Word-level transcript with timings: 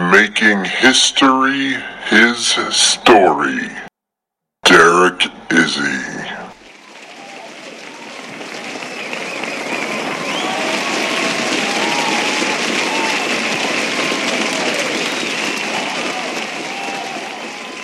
Making 0.00 0.64
history 0.64 1.74
his 2.08 2.46
story, 2.76 3.68
Derek 4.64 5.20
Izzi. 5.48 6.24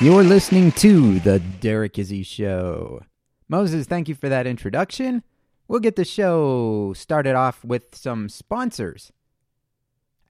You're 0.00 0.24
listening 0.24 0.72
to 0.72 1.20
The 1.20 1.38
Derek 1.38 1.94
Izzi 1.94 2.26
Show. 2.26 3.02
Moses, 3.48 3.86
thank 3.86 4.08
you 4.08 4.16
for 4.16 4.28
that 4.28 4.48
introduction. 4.48 5.22
We'll 5.68 5.78
get 5.78 5.94
the 5.94 6.04
show 6.04 6.92
started 6.96 7.36
off 7.36 7.64
with 7.64 7.94
some 7.94 8.28
sponsors. 8.28 9.12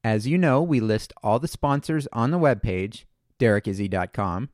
As 0.02 0.26
you 0.26 0.38
know, 0.38 0.62
we 0.62 0.80
list 0.80 1.12
all 1.22 1.38
the 1.38 1.48
sponsors 1.48 2.08
on 2.12 2.30
the 2.30 2.38
webpage, 2.38 3.04
derekizzi.com. 3.38 4.48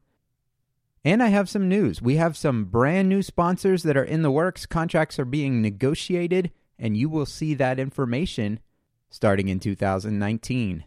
And 1.04 1.22
I 1.22 1.28
have 1.28 1.48
some 1.48 1.68
news. 1.68 2.02
We 2.02 2.16
have 2.16 2.36
some 2.36 2.64
brand 2.64 3.08
new 3.08 3.22
sponsors 3.22 3.84
that 3.84 3.96
are 3.96 4.04
in 4.04 4.22
the 4.22 4.30
works. 4.30 4.66
Contracts 4.66 5.18
are 5.18 5.24
being 5.24 5.62
negotiated, 5.62 6.50
and 6.78 6.96
you 6.96 7.08
will 7.08 7.26
see 7.26 7.54
that 7.54 7.78
information 7.78 8.58
starting 9.08 9.48
in 9.48 9.60
2019. 9.60 10.84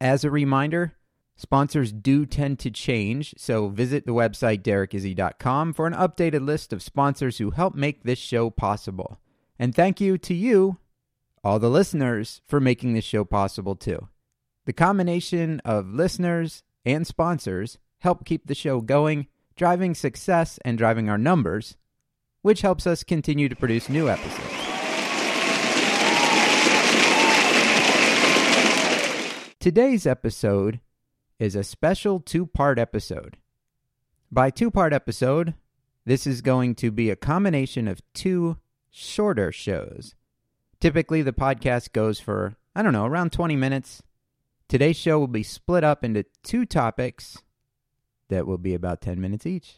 As 0.00 0.24
a 0.24 0.30
reminder, 0.30 0.96
Sponsors 1.38 1.92
do 1.92 2.24
tend 2.24 2.58
to 2.58 2.70
change, 2.70 3.34
so 3.36 3.68
visit 3.68 4.06
the 4.06 4.14
website 4.14 4.62
derekizzi.com 4.62 5.74
for 5.74 5.86
an 5.86 5.92
updated 5.92 6.46
list 6.46 6.72
of 6.72 6.82
sponsors 6.82 7.36
who 7.36 7.50
help 7.50 7.74
make 7.74 8.02
this 8.02 8.18
show 8.18 8.48
possible. 8.48 9.18
And 9.58 9.74
thank 9.74 10.00
you 10.00 10.16
to 10.16 10.34
you, 10.34 10.78
all 11.46 11.60
the 11.60 11.70
listeners, 11.70 12.40
for 12.48 12.58
making 12.58 12.92
this 12.92 13.04
show 13.04 13.24
possible 13.24 13.76
too. 13.76 14.08
The 14.64 14.72
combination 14.72 15.60
of 15.64 15.86
listeners 15.86 16.64
and 16.84 17.06
sponsors 17.06 17.78
help 18.00 18.24
keep 18.24 18.48
the 18.48 18.54
show 18.56 18.80
going, 18.80 19.28
driving 19.54 19.94
success 19.94 20.58
and 20.64 20.76
driving 20.76 21.08
our 21.08 21.16
numbers, 21.16 21.76
which 22.42 22.62
helps 22.62 22.84
us 22.84 23.04
continue 23.04 23.48
to 23.48 23.54
produce 23.54 23.88
new 23.88 24.08
episodes. 24.08 24.54
Today's 29.60 30.04
episode 30.04 30.80
is 31.38 31.54
a 31.54 31.62
special 31.62 32.18
two 32.18 32.46
part 32.46 32.76
episode. 32.76 33.36
By 34.32 34.50
two 34.50 34.72
part 34.72 34.92
episode, 34.92 35.54
this 36.04 36.26
is 36.26 36.40
going 36.40 36.74
to 36.74 36.90
be 36.90 37.08
a 37.08 37.14
combination 37.14 37.86
of 37.86 38.02
two 38.14 38.56
shorter 38.90 39.52
shows. 39.52 40.16
Typically, 40.80 41.22
the 41.22 41.32
podcast 41.32 41.92
goes 41.92 42.20
for, 42.20 42.56
I 42.74 42.82
don't 42.82 42.92
know, 42.92 43.06
around 43.06 43.32
20 43.32 43.56
minutes. 43.56 44.02
Today's 44.68 44.96
show 44.96 45.18
will 45.18 45.26
be 45.26 45.42
split 45.42 45.84
up 45.84 46.04
into 46.04 46.24
two 46.42 46.66
topics 46.66 47.38
that 48.28 48.46
will 48.46 48.58
be 48.58 48.74
about 48.74 49.00
10 49.00 49.20
minutes 49.20 49.46
each. 49.46 49.76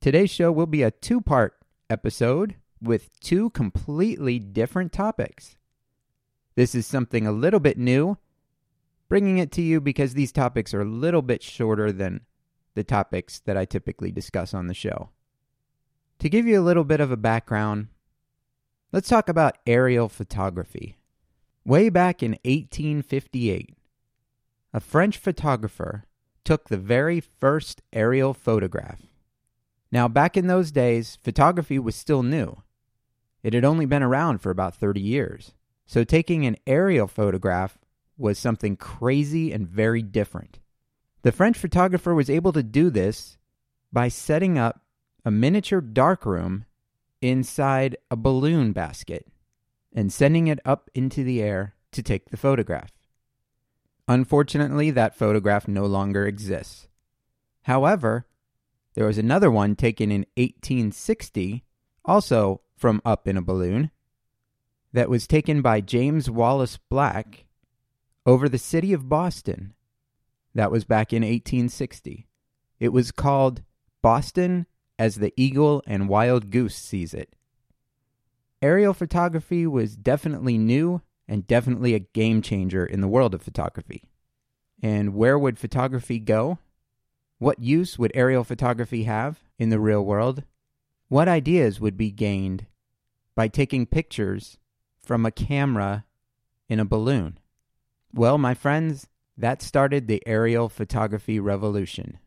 Today's 0.00 0.30
show 0.30 0.50
will 0.50 0.66
be 0.66 0.82
a 0.82 0.90
two 0.90 1.20
part 1.20 1.58
episode 1.90 2.56
with 2.80 3.10
two 3.20 3.50
completely 3.50 4.38
different 4.38 4.92
topics. 4.92 5.56
This 6.54 6.74
is 6.74 6.86
something 6.86 7.26
a 7.26 7.32
little 7.32 7.60
bit 7.60 7.78
new 7.78 8.16
bringing 9.10 9.38
it 9.38 9.50
to 9.52 9.60
you 9.60 9.80
because 9.80 10.14
these 10.14 10.32
topics 10.32 10.72
are 10.72 10.80
a 10.80 10.86
little 10.86 11.20
bit 11.20 11.42
shorter 11.42 11.92
than 11.92 12.22
the 12.74 12.84
topics 12.84 13.40
that 13.40 13.56
I 13.56 13.64
typically 13.64 14.12
discuss 14.12 14.54
on 14.54 14.68
the 14.68 14.74
show. 14.74 15.10
To 16.20 16.28
give 16.28 16.46
you 16.46 16.58
a 16.58 16.62
little 16.62 16.84
bit 16.84 17.00
of 17.00 17.10
a 17.10 17.16
background, 17.16 17.88
let's 18.92 19.08
talk 19.08 19.28
about 19.28 19.58
aerial 19.66 20.08
photography. 20.08 20.96
Way 21.64 21.88
back 21.88 22.22
in 22.22 22.32
1858, 22.44 23.76
a 24.72 24.80
French 24.80 25.18
photographer 25.18 26.04
took 26.44 26.68
the 26.68 26.76
very 26.76 27.20
first 27.20 27.82
aerial 27.92 28.34
photograph. 28.34 29.02
Now, 29.92 30.08
back 30.08 30.36
in 30.36 30.46
those 30.46 30.70
days, 30.70 31.18
photography 31.22 31.78
was 31.78 31.96
still 31.96 32.22
new. 32.22 32.62
It 33.42 33.54
had 33.54 33.64
only 33.64 33.86
been 33.86 34.02
around 34.02 34.38
for 34.38 34.50
about 34.50 34.74
30 34.74 35.00
years. 35.00 35.52
So, 35.86 36.04
taking 36.04 36.46
an 36.46 36.56
aerial 36.66 37.08
photograph 37.08 37.78
was 38.16 38.38
something 38.38 38.76
crazy 38.76 39.52
and 39.52 39.66
very 39.66 40.02
different. 40.02 40.60
The 41.22 41.32
French 41.32 41.58
photographer 41.58 42.14
was 42.14 42.30
able 42.30 42.52
to 42.52 42.62
do 42.62 42.90
this 42.90 43.36
by 43.92 44.08
setting 44.08 44.56
up 44.56 44.80
a 45.24 45.30
miniature 45.30 45.80
darkroom 45.80 46.64
inside 47.20 47.96
a 48.10 48.16
balloon 48.16 48.72
basket 48.72 49.26
and 49.92 50.12
sending 50.12 50.46
it 50.46 50.60
up 50.64 50.90
into 50.94 51.24
the 51.24 51.42
air 51.42 51.74
to 51.92 52.02
take 52.02 52.30
the 52.30 52.36
photograph. 52.36 52.92
Unfortunately, 54.08 54.90
that 54.90 55.16
photograph 55.16 55.68
no 55.68 55.86
longer 55.86 56.26
exists. 56.26 56.88
However, 57.62 58.26
there 58.94 59.06
was 59.06 59.18
another 59.18 59.50
one 59.50 59.76
taken 59.76 60.10
in 60.10 60.26
1860, 60.36 61.64
also 62.04 62.60
from 62.76 63.00
up 63.04 63.28
in 63.28 63.36
a 63.36 63.42
balloon, 63.42 63.90
that 64.92 65.08
was 65.08 65.26
taken 65.26 65.62
by 65.62 65.80
James 65.80 66.28
Wallace 66.28 66.78
Black 66.88 67.44
over 68.26 68.48
the 68.48 68.58
city 68.58 68.92
of 68.92 69.08
Boston. 69.08 69.74
That 70.54 70.72
was 70.72 70.84
back 70.84 71.12
in 71.12 71.22
1860. 71.22 72.26
It 72.80 72.92
was 72.92 73.12
called 73.12 73.62
Boston 74.02 74.66
as 75.00 75.14
the 75.14 75.32
Eagle 75.34 75.82
and 75.86 76.10
Wild 76.10 76.50
Goose 76.50 76.76
Sees 76.76 77.14
It. 77.14 77.34
Aerial 78.60 78.92
photography 78.92 79.66
was 79.66 79.96
definitely 79.96 80.58
new 80.58 81.00
and 81.26 81.46
definitely 81.46 81.94
a 81.94 82.00
game 82.00 82.42
changer 82.42 82.84
in 82.84 83.00
the 83.00 83.08
world 83.08 83.32
of 83.32 83.40
photography. 83.40 84.04
And 84.82 85.14
where 85.14 85.38
would 85.38 85.58
photography 85.58 86.18
go? 86.18 86.58
What 87.38 87.60
use 87.60 87.98
would 87.98 88.12
aerial 88.14 88.44
photography 88.44 89.04
have 89.04 89.40
in 89.58 89.70
the 89.70 89.80
real 89.80 90.04
world? 90.04 90.44
What 91.08 91.28
ideas 91.28 91.80
would 91.80 91.96
be 91.96 92.10
gained 92.10 92.66
by 93.34 93.48
taking 93.48 93.86
pictures 93.86 94.58
from 95.02 95.24
a 95.24 95.30
camera 95.30 96.04
in 96.68 96.78
a 96.78 96.84
balloon? 96.84 97.38
Well, 98.12 98.36
my 98.36 98.52
friends, 98.52 99.06
that 99.34 99.62
started 99.62 100.08
the 100.08 100.22
aerial 100.26 100.68
photography 100.68 101.40
revolution. 101.40 102.18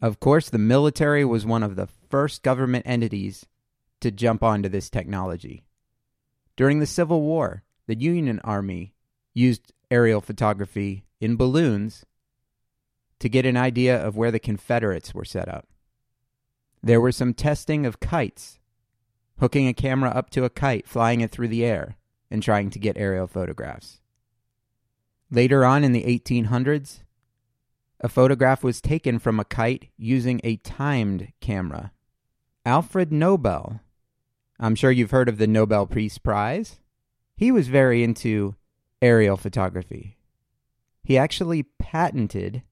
Of 0.00 0.20
course, 0.20 0.48
the 0.48 0.58
military 0.58 1.24
was 1.24 1.44
one 1.44 1.62
of 1.62 1.76
the 1.76 1.86
first 1.86 2.42
government 2.42 2.86
entities 2.86 3.46
to 4.00 4.10
jump 4.10 4.42
onto 4.42 4.68
this 4.68 4.88
technology. 4.88 5.64
During 6.56 6.78
the 6.78 6.86
Civil 6.86 7.22
War, 7.22 7.64
the 7.86 7.98
Union 7.98 8.40
Army 8.44 8.94
used 9.34 9.72
aerial 9.90 10.20
photography 10.20 11.04
in 11.20 11.36
balloons 11.36 12.04
to 13.18 13.28
get 13.28 13.46
an 13.46 13.56
idea 13.56 14.00
of 14.00 14.16
where 14.16 14.30
the 14.30 14.38
Confederates 14.38 15.14
were 15.14 15.24
set 15.24 15.48
up. 15.48 15.66
There 16.82 17.00
was 17.00 17.16
some 17.16 17.34
testing 17.34 17.84
of 17.84 17.98
kites, 17.98 18.60
hooking 19.40 19.66
a 19.66 19.74
camera 19.74 20.10
up 20.10 20.30
to 20.30 20.44
a 20.44 20.50
kite, 20.50 20.86
flying 20.86 21.20
it 21.20 21.32
through 21.32 21.48
the 21.48 21.64
air, 21.64 21.96
and 22.30 22.42
trying 22.42 22.70
to 22.70 22.78
get 22.78 22.96
aerial 22.96 23.26
photographs. 23.26 24.00
Later 25.30 25.64
on 25.64 25.82
in 25.82 25.92
the 25.92 26.04
1800s, 26.04 27.00
a 28.00 28.08
photograph 28.08 28.62
was 28.62 28.80
taken 28.80 29.18
from 29.18 29.40
a 29.40 29.44
kite 29.44 29.88
using 29.96 30.40
a 30.44 30.56
timed 30.56 31.32
camera. 31.40 31.92
Alfred 32.64 33.12
Nobel, 33.12 33.80
I'm 34.60 34.74
sure 34.74 34.90
you've 34.90 35.10
heard 35.10 35.28
of 35.28 35.38
the 35.38 35.46
Nobel 35.46 35.86
Peace 35.86 36.18
Prize, 36.18 36.80
he 37.36 37.50
was 37.50 37.68
very 37.68 38.02
into 38.02 38.56
aerial 39.00 39.36
photography. 39.36 40.16
He 41.02 41.16
actually 41.16 41.62
patented 41.62 42.62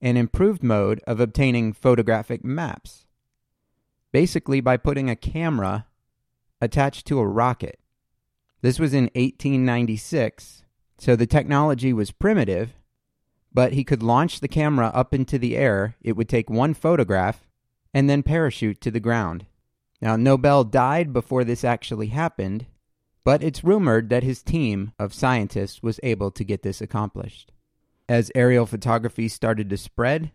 an 0.00 0.16
improved 0.16 0.62
mode 0.62 1.00
of 1.06 1.20
obtaining 1.20 1.72
photographic 1.72 2.44
maps, 2.44 3.06
basically 4.12 4.60
by 4.60 4.76
putting 4.76 5.08
a 5.08 5.16
camera 5.16 5.86
attached 6.60 7.06
to 7.06 7.18
a 7.18 7.26
rocket. 7.26 7.78
This 8.60 8.78
was 8.78 8.92
in 8.94 9.04
1896 9.14 10.62
so 11.02 11.16
the 11.16 11.26
technology 11.26 11.92
was 11.92 12.12
primitive, 12.12 12.74
but 13.54 13.72
he 13.72 13.84
could 13.84 14.02
launch 14.02 14.40
the 14.40 14.48
camera 14.48 14.90
up 14.94 15.12
into 15.12 15.38
the 15.38 15.56
air. 15.56 15.96
It 16.00 16.16
would 16.16 16.28
take 16.28 16.48
one 16.48 16.74
photograph 16.74 17.46
and 17.92 18.08
then 18.08 18.22
parachute 18.22 18.80
to 18.80 18.90
the 18.90 19.00
ground. 19.00 19.46
Now, 20.00 20.16
Nobel 20.16 20.64
died 20.64 21.12
before 21.12 21.44
this 21.44 21.64
actually 21.64 22.08
happened, 22.08 22.66
but 23.24 23.42
it's 23.42 23.62
rumored 23.62 24.08
that 24.08 24.24
his 24.24 24.42
team 24.42 24.92
of 24.98 25.14
scientists 25.14 25.82
was 25.82 26.00
able 26.02 26.30
to 26.32 26.44
get 26.44 26.62
this 26.62 26.80
accomplished. 26.80 27.52
As 28.08 28.32
aerial 28.34 28.66
photography 28.66 29.28
started 29.28 29.70
to 29.70 29.76
spread, 29.76 30.32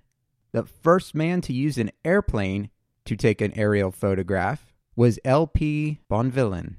the 0.54 0.64
first 0.64 1.14
man 1.14 1.42
to 1.42 1.54
use 1.54 1.78
an 1.78 1.92
airplane 2.06 2.70
to 3.06 3.16
take 3.16 3.42
an 3.42 3.52
aerial 3.58 3.92
photograph 3.92 4.74
was 4.96 5.20
L.P. 5.26 6.00
Bonvillain. 6.10 6.76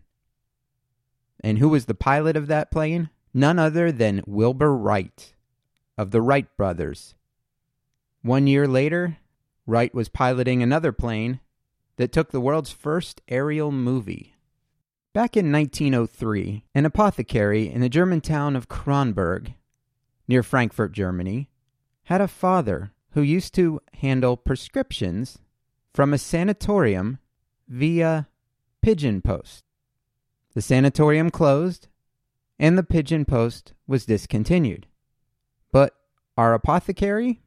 And 1.40 1.58
who 1.58 1.69
was 1.69 1.85
the 1.85 1.94
pilot 1.94 2.37
of 2.37 2.46
that 2.46 2.70
plane? 2.70 3.11
None 3.35 3.58
other 3.58 3.93
than 3.93 4.23
Wilbur 4.26 4.75
Wright 4.75 5.35
of 5.99 6.12
the 6.12 6.23
Wright 6.23 6.47
brothers. 6.56 7.15
One 8.23 8.47
year 8.47 8.67
later, 8.67 9.19
Wright 9.67 9.93
was 9.93 10.09
piloting 10.09 10.62
another 10.62 10.93
plane 10.93 11.41
that 11.97 12.12
took 12.12 12.31
the 12.31 12.41
world's 12.41 12.71
first 12.71 13.21
aerial 13.29 13.73
movie. 13.73 14.35
Back 15.12 15.37
in 15.37 15.50
1903, 15.50 16.65
an 16.75 16.87
apothecary 16.87 17.69
in 17.69 17.81
the 17.81 17.89
German 17.89 18.21
town 18.21 18.55
of 18.55 18.69
Kronberg, 18.69 19.55
near 20.29 20.45
Frankfurt, 20.45 20.93
Germany, 20.93 21.50
had 22.05 22.21
a 22.21 22.29
father 22.29 22.93
who 23.12 23.23
used 23.23 23.53
to 23.55 23.81
handle 23.95 24.37
prescriptions 24.37 25.39
from 25.93 26.15
a 26.15 26.19
sanatorium 26.19 27.19
via 27.67 28.29
pigeon 28.81 29.21
post. 29.21 29.65
The 30.55 30.62
sanatorium 30.62 31.31
closed 31.31 31.89
and 32.59 32.79
the 32.79 32.83
pigeon 32.83 33.25
post 33.25 33.73
was 33.87 34.06
discontinued. 34.06 34.87
But 35.73 35.94
our 36.37 36.55
apothecary, 36.55 37.43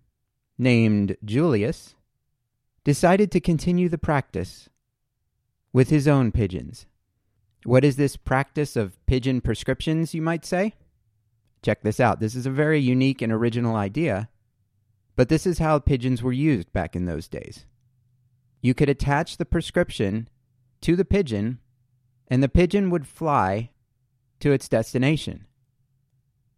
named 0.58 1.18
Julius, 1.24 1.96
decided 2.84 3.32
to 3.32 3.40
continue 3.40 3.90
the 3.90 3.98
practice 3.98 4.70
with 5.74 5.90
his 5.90 6.08
own 6.08 6.32
pigeons. 6.32 6.86
What 7.64 7.86
is 7.86 7.96
this 7.96 8.18
practice 8.18 8.76
of 8.76 9.04
pigeon 9.06 9.42
prescriptions, 9.42 10.14
you 10.14 10.22
might 10.22 10.46
say? 10.46 10.74
Check 11.62 11.84
this 11.84 12.00
out. 12.00 12.20
This 12.20 12.36
is 12.36 12.46
a 12.46 12.52
very 12.52 12.80
unique 12.80 13.22
and 13.22 13.32
original 13.32 13.76
idea, 13.76 14.30
but 15.16 15.30
this 15.30 15.46
is 15.46 15.60
how 15.60 15.78
pigeons 15.80 16.24
were 16.24 16.34
used 16.34 16.74
back 16.74 16.96
in 16.96 17.06
those 17.06 17.28
days. 17.28 17.66
You 18.62 18.74
could 18.74 18.90
attach 18.90 19.38
the 19.38 19.46
prescription 19.46 20.28
to 20.82 20.96
the 20.96 21.06
pigeon, 21.06 21.60
and 22.28 22.42
the 22.42 22.50
pigeon 22.50 22.90
would 22.90 23.08
fly 23.08 23.70
to 24.40 24.52
its 24.52 24.68
destination. 24.68 25.46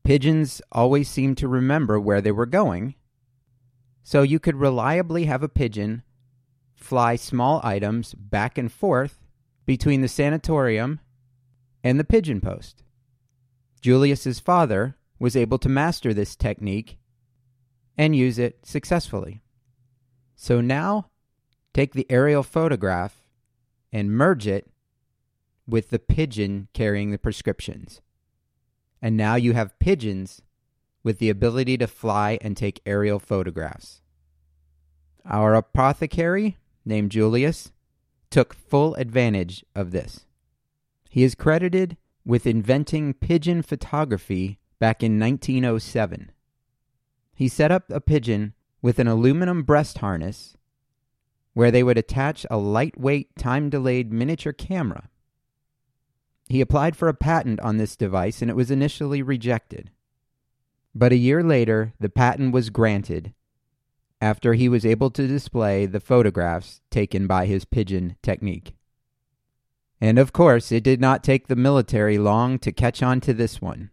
Pigeons 0.04 0.62
always 0.72 1.10
seemed 1.10 1.38
to 1.38 1.48
remember 1.48 2.00
where 2.00 2.22
they 2.22 2.32
were 2.32 2.46
going, 2.46 2.96
so 4.04 4.22
you 4.22 4.40
could 4.40 4.56
reliably 4.56 5.26
have 5.26 5.44
a 5.44 5.50
pigeon 5.50 6.04
fly 6.76 7.16
small 7.16 7.62
items 7.64 8.14
back 8.14 8.58
and 8.58 8.72
forth 8.72 9.20
between 9.66 10.02
the 10.02 10.10
sanatorium 10.10 11.00
and 11.84 11.98
the 11.98 12.04
pigeon 12.04 12.42
post. 12.42 12.84
Julius's 13.82 14.40
father 14.40 14.98
was 15.20 15.38
able 15.38 15.58
to 15.60 15.70
master 15.70 16.14
this 16.14 16.36
technique 16.36 16.98
and 17.98 18.16
use 18.16 18.38
it 18.38 18.66
successfully. 18.66 19.42
So 20.36 20.60
now 20.60 21.10
take 21.74 21.94
the 21.94 22.10
aerial 22.10 22.44
photograph 22.44 23.24
and 23.94 24.12
merge 24.12 24.48
it 24.48 24.70
with 25.66 25.90
the 25.90 26.00
pigeon 26.00 26.68
carrying 26.74 27.12
the 27.12 27.18
prescriptions. 27.18 28.02
And 29.04 29.18
now 29.18 29.36
you 29.36 29.52
have 29.52 29.78
pigeons 29.80 30.42
with 31.04 31.20
the 31.20 31.30
ability 31.30 31.78
to 31.78 31.88
fly 31.88 32.40
and 32.40 32.56
take 32.56 32.82
aerial 32.86 33.20
photographs. 33.20 34.00
Our 35.26 35.56
apothecary, 35.56 36.56
named 36.86 37.12
Julius, 37.12 37.74
took 38.30 38.54
full 38.54 38.96
advantage 38.96 39.66
of 39.76 39.92
this. 39.92 40.26
He 41.10 41.24
is 41.24 41.36
credited 41.36 41.98
with 42.26 42.48
inventing 42.48 43.16
pigeon 43.16 43.62
photography 43.62 44.58
back 44.80 45.04
in 45.04 45.20
1907. 45.20 46.32
He 47.36 47.50
set 47.50 47.74
up 47.74 47.84
a 47.90 48.00
pigeon 48.00 48.54
with 48.82 49.00
an 49.00 49.08
aluminum 49.10 49.64
breast 49.64 49.98
harness 49.98 50.56
where 51.54 51.72
they 51.72 51.84
would 51.84 51.98
attach 51.98 52.46
a 52.50 52.56
lightweight, 52.56 53.36
time 53.36 53.70
delayed 53.70 54.14
miniature 54.14 54.54
camera 54.54 55.10
he 56.48 56.62
applied 56.62 56.96
for 56.96 57.08
a 57.08 57.14
patent 57.14 57.60
on 57.62 57.78
this 57.78 57.96
device 57.96 58.42
and 58.42 58.50
it 58.50 58.56
was 58.56 58.72
initially 58.72 59.22
rejected. 59.22 59.92
But 60.96 61.12
a 61.12 61.18
year 61.18 61.44
later, 61.44 61.94
the 62.00 62.10
patent 62.10 62.54
was 62.54 62.70
granted 62.70 63.34
after 64.22 64.54
he 64.54 64.70
was 64.70 64.86
able 64.86 65.10
to 65.12 65.28
display 65.28 65.86
the 65.86 66.00
photographs 66.00 66.82
taken 66.90 67.28
by 67.28 67.46
his 67.46 67.66
pigeon 67.66 68.16
technique. 68.22 68.74
And 70.00 70.20
of 70.20 70.34
course, 70.34 70.72
it 70.72 70.84
did 70.84 71.02
not 71.02 71.24
take 71.24 71.48
the 71.48 71.56
military 71.56 72.18
long 72.18 72.60
to 72.60 72.72
catch 72.72 73.02
on 73.02 73.22
to 73.22 73.34
this 73.34 73.62
one. 73.62 73.90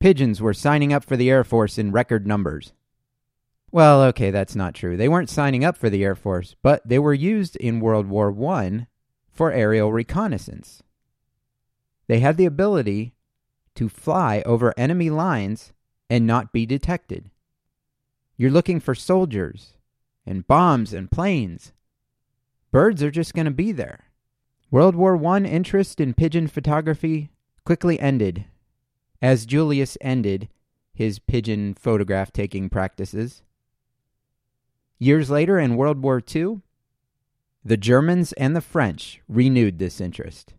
Pigeons 0.00 0.40
were 0.40 0.54
signing 0.54 0.92
up 0.92 1.04
for 1.04 1.16
the 1.16 1.30
Air 1.30 1.44
Force 1.44 1.78
in 1.78 1.92
record 1.92 2.26
numbers. 2.26 2.72
Well, 3.70 4.02
okay, 4.04 4.30
that's 4.30 4.56
not 4.56 4.74
true. 4.74 4.96
They 4.96 5.08
weren't 5.08 5.30
signing 5.30 5.64
up 5.64 5.76
for 5.76 5.88
the 5.88 6.04
Air 6.04 6.14
Force, 6.14 6.56
but 6.62 6.86
they 6.86 6.98
were 6.98 7.14
used 7.14 7.56
in 7.56 7.80
World 7.80 8.06
War 8.06 8.32
I 8.48 8.86
for 9.30 9.52
aerial 9.52 9.92
reconnaissance. 9.92 10.82
They 12.12 12.20
had 12.20 12.36
the 12.36 12.44
ability 12.44 13.14
to 13.74 13.88
fly 13.88 14.42
over 14.44 14.74
enemy 14.76 15.08
lines 15.08 15.72
and 16.10 16.26
not 16.26 16.52
be 16.52 16.66
detected. 16.66 17.30
You're 18.36 18.50
looking 18.50 18.80
for 18.80 18.94
soldiers 18.94 19.78
and 20.26 20.46
bombs 20.46 20.92
and 20.92 21.10
planes. 21.10 21.72
Birds 22.70 23.02
are 23.02 23.10
just 23.10 23.32
going 23.32 23.46
to 23.46 23.50
be 23.50 23.72
there. 23.72 24.10
World 24.70 24.94
War 24.94 25.16
I 25.26 25.38
interest 25.38 26.00
in 26.02 26.12
pigeon 26.12 26.48
photography 26.48 27.30
quickly 27.64 27.98
ended 27.98 28.44
as 29.22 29.46
Julius 29.46 29.96
ended 30.02 30.50
his 30.92 31.18
pigeon 31.18 31.72
photograph 31.72 32.30
taking 32.30 32.68
practices. 32.68 33.42
Years 34.98 35.30
later, 35.30 35.58
in 35.58 35.76
World 35.76 36.02
War 36.02 36.20
II, 36.20 36.60
the 37.64 37.78
Germans 37.78 38.34
and 38.34 38.54
the 38.54 38.60
French 38.60 39.22
renewed 39.28 39.78
this 39.78 39.98
interest. 39.98 40.52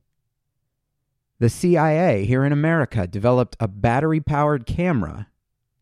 The 1.39 1.50
CIA 1.50 2.25
here 2.25 2.45
in 2.45 2.53
America 2.53 3.07
developed 3.07 3.57
a 3.59 3.68
battery 3.68 4.19
powered 4.19 4.65
camera 4.65 5.27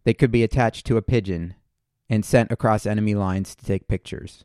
that 0.03 0.17
could 0.17 0.31
be 0.31 0.43
attached 0.43 0.85
to 0.87 0.97
a 0.97 1.01
pigeon 1.01 1.55
and 2.09 2.25
sent 2.25 2.51
across 2.51 2.85
enemy 2.85 3.15
lines 3.15 3.55
to 3.55 3.65
take 3.65 3.87
pictures. 3.87 4.43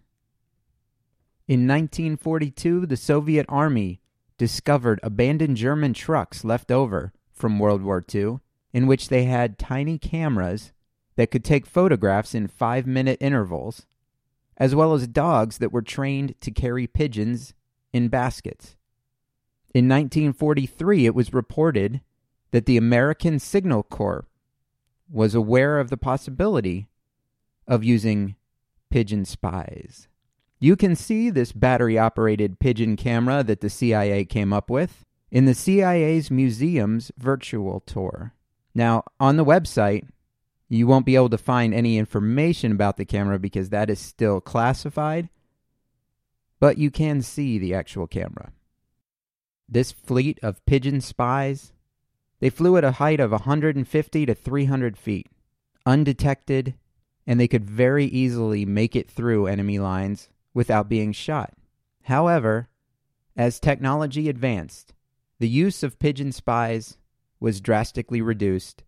In 1.48 1.60
1942, 1.60 2.86
the 2.86 2.96
Soviet 2.96 3.46
Army 3.48 4.00
discovered 4.36 5.00
abandoned 5.02 5.56
German 5.56 5.94
trucks 5.94 6.44
left 6.44 6.70
over 6.70 7.12
from 7.32 7.58
World 7.58 7.82
War 7.82 8.04
II 8.14 8.40
in 8.72 8.86
which 8.86 9.08
they 9.08 9.24
had 9.24 9.58
tiny 9.58 9.98
cameras 9.98 10.72
that 11.16 11.30
could 11.30 11.44
take 11.44 11.66
photographs 11.66 12.34
in 12.34 12.46
five 12.46 12.86
minute 12.86 13.16
intervals, 13.20 13.86
as 14.56 14.74
well 14.74 14.92
as 14.92 15.06
dogs 15.06 15.58
that 15.58 15.72
were 15.72 15.82
trained 15.82 16.34
to 16.40 16.50
carry 16.50 16.86
pigeons 16.86 17.54
in 17.92 18.08
baskets. 18.08 18.76
In 19.76 19.88
1943, 19.88 21.04
it 21.04 21.14
was 21.14 21.34
reported 21.34 22.00
that 22.50 22.64
the 22.64 22.78
American 22.78 23.38
Signal 23.38 23.82
Corps 23.82 24.26
was 25.06 25.34
aware 25.34 25.78
of 25.78 25.90
the 25.90 25.98
possibility 25.98 26.88
of 27.68 27.84
using 27.84 28.36
pigeon 28.88 29.26
spies. 29.26 30.08
You 30.58 30.76
can 30.76 30.96
see 30.96 31.28
this 31.28 31.52
battery 31.52 31.98
operated 31.98 32.58
pigeon 32.58 32.96
camera 32.96 33.44
that 33.44 33.60
the 33.60 33.68
CIA 33.68 34.24
came 34.24 34.50
up 34.50 34.70
with 34.70 35.04
in 35.30 35.44
the 35.44 35.52
CIA's 35.52 36.30
Museums 36.30 37.12
virtual 37.18 37.80
tour. 37.80 38.32
Now, 38.74 39.04
on 39.20 39.36
the 39.36 39.44
website, 39.44 40.08
you 40.70 40.86
won't 40.86 41.04
be 41.04 41.16
able 41.16 41.28
to 41.28 41.36
find 41.36 41.74
any 41.74 41.98
information 41.98 42.72
about 42.72 42.96
the 42.96 43.04
camera 43.04 43.38
because 43.38 43.68
that 43.68 43.90
is 43.90 44.00
still 44.00 44.40
classified, 44.40 45.28
but 46.60 46.78
you 46.78 46.90
can 46.90 47.20
see 47.20 47.58
the 47.58 47.74
actual 47.74 48.06
camera. 48.06 48.52
This 49.68 49.92
fleet 49.92 50.38
of 50.42 50.64
pigeon 50.66 51.00
spies, 51.00 51.72
they 52.40 52.50
flew 52.50 52.76
at 52.76 52.84
a 52.84 52.92
height 52.92 53.20
of 53.20 53.32
150 53.32 54.26
to 54.26 54.34
300 54.34 54.96
feet, 54.96 55.28
undetected, 55.84 56.74
and 57.26 57.40
they 57.40 57.48
could 57.48 57.64
very 57.64 58.06
easily 58.06 58.64
make 58.64 58.94
it 58.94 59.10
through 59.10 59.46
enemy 59.46 59.78
lines 59.78 60.28
without 60.54 60.88
being 60.88 61.12
shot. 61.12 61.52
However, 62.02 62.68
as 63.36 63.58
technology 63.58 64.28
advanced, 64.28 64.94
the 65.38 65.48
use 65.48 65.82
of 65.82 65.98
pigeon 65.98 66.32
spies 66.32 66.96
was 67.40 67.60
drastically 67.60 68.22
reduced 68.22 68.84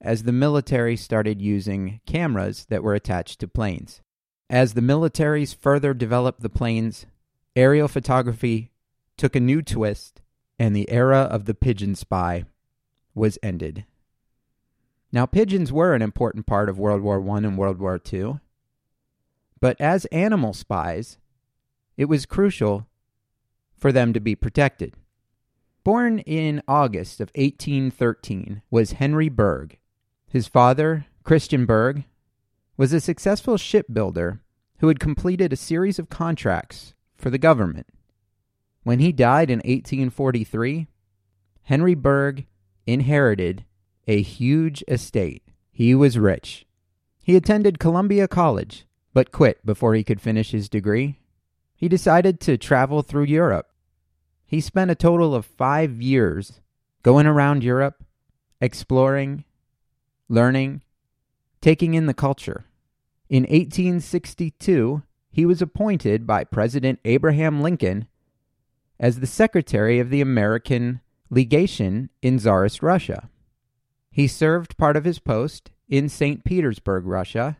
as 0.00 0.22
the 0.22 0.32
military 0.32 0.96
started 0.96 1.42
using 1.42 2.00
cameras 2.06 2.66
that 2.66 2.82
were 2.82 2.94
attached 2.94 3.40
to 3.40 3.48
planes. 3.48 4.00
As 4.48 4.74
the 4.74 4.80
militaries 4.80 5.54
further 5.54 5.92
developed 5.92 6.40
the 6.40 6.48
planes, 6.48 7.06
aerial 7.56 7.88
photography 7.88 8.70
took 9.18 9.36
a 9.36 9.40
new 9.40 9.60
twist, 9.60 10.22
and 10.58 10.74
the 10.74 10.90
era 10.90 11.18
of 11.18 11.44
the 11.44 11.54
pigeon 11.54 11.94
spy 11.94 12.44
was 13.14 13.38
ended. 13.42 13.84
Now, 15.12 15.26
pigeons 15.26 15.72
were 15.72 15.94
an 15.94 16.02
important 16.02 16.46
part 16.46 16.68
of 16.68 16.78
World 16.78 17.02
War 17.02 17.16
I 17.30 17.38
and 17.38 17.58
World 17.58 17.78
War 17.78 18.00
II, 18.10 18.40
but 19.60 19.78
as 19.80 20.04
animal 20.06 20.54
spies, 20.54 21.18
it 21.96 22.06
was 22.06 22.26
crucial 22.26 22.86
for 23.76 23.90
them 23.92 24.12
to 24.12 24.20
be 24.20 24.34
protected. 24.34 24.94
Born 25.82 26.18
in 26.20 26.62
August 26.68 27.20
of 27.20 27.30
1813 27.34 28.62
was 28.70 28.92
Henry 28.92 29.30
Bergh. 29.30 29.78
His 30.28 30.46
father, 30.46 31.06
Christian 31.24 31.66
Bergh, 31.66 32.04
was 32.76 32.92
a 32.92 33.00
successful 33.00 33.56
shipbuilder 33.56 34.40
who 34.78 34.88
had 34.88 35.00
completed 35.00 35.52
a 35.52 35.56
series 35.56 35.98
of 35.98 36.08
contracts 36.08 36.94
for 37.16 37.30
the 37.30 37.38
government. 37.38 37.86
When 38.88 39.00
he 39.00 39.12
died 39.12 39.50
in 39.50 39.58
1843, 39.58 40.86
Henry 41.64 41.94
Bergh 41.94 42.46
inherited 42.86 43.66
a 44.06 44.22
huge 44.22 44.82
estate. 44.88 45.42
He 45.70 45.94
was 45.94 46.18
rich. 46.18 46.64
He 47.22 47.36
attended 47.36 47.78
Columbia 47.78 48.26
College, 48.26 48.86
but 49.12 49.30
quit 49.30 49.66
before 49.66 49.92
he 49.92 50.02
could 50.02 50.22
finish 50.22 50.52
his 50.52 50.70
degree. 50.70 51.20
He 51.76 51.86
decided 51.86 52.40
to 52.40 52.56
travel 52.56 53.02
through 53.02 53.24
Europe. 53.24 53.68
He 54.46 54.58
spent 54.58 54.90
a 54.90 54.94
total 54.94 55.34
of 55.34 55.44
five 55.44 56.00
years 56.00 56.62
going 57.02 57.26
around 57.26 57.62
Europe, 57.62 58.02
exploring, 58.58 59.44
learning, 60.30 60.80
taking 61.60 61.92
in 61.92 62.06
the 62.06 62.14
culture. 62.14 62.64
In 63.28 63.42
1862, 63.42 65.02
he 65.30 65.44
was 65.44 65.60
appointed 65.60 66.26
by 66.26 66.42
President 66.42 67.00
Abraham 67.04 67.60
Lincoln 67.60 68.08
as 69.00 69.20
the 69.20 69.26
secretary 69.26 69.98
of 69.98 70.10
the 70.10 70.20
American 70.20 71.00
legation 71.30 72.10
in 72.22 72.38
Tsarist 72.38 72.82
Russia. 72.82 73.28
He 74.10 74.26
served 74.26 74.76
part 74.76 74.96
of 74.96 75.04
his 75.04 75.18
post 75.18 75.70
in 75.88 76.08
St. 76.08 76.44
Petersburg, 76.44 77.06
Russia, 77.06 77.58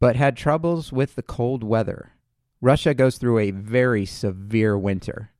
but 0.00 0.16
had 0.16 0.36
troubles 0.36 0.92
with 0.92 1.14
the 1.14 1.22
cold 1.22 1.64
weather. 1.64 2.12
Russia 2.60 2.94
goes 2.94 3.18
through 3.18 3.38
a 3.38 3.50
very 3.50 4.04
severe 4.04 4.76
winter, 4.78 5.30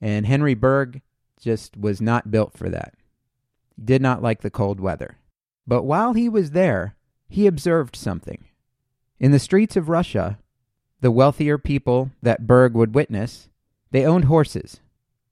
and 0.00 0.26
Henry 0.26 0.54
Bergh 0.54 1.00
just 1.40 1.76
was 1.76 2.00
not 2.00 2.30
built 2.30 2.56
for 2.56 2.68
that. 2.68 2.94
He 3.76 3.82
did 3.82 4.02
not 4.02 4.22
like 4.22 4.42
the 4.42 4.50
cold 4.50 4.80
weather. 4.80 5.18
But 5.66 5.84
while 5.84 6.12
he 6.12 6.28
was 6.28 6.50
there, 6.50 6.96
he 7.28 7.46
observed 7.46 7.96
something. 7.96 8.44
In 9.18 9.30
the 9.30 9.38
streets 9.38 9.76
of 9.76 9.88
Russia, 9.88 10.38
the 11.00 11.10
wealthier 11.10 11.58
people 11.58 12.10
that 12.22 12.46
Bergh 12.46 12.72
would 12.72 12.94
witness, 12.94 13.48
they 13.92 14.04
owned 14.04 14.24
horses, 14.24 14.80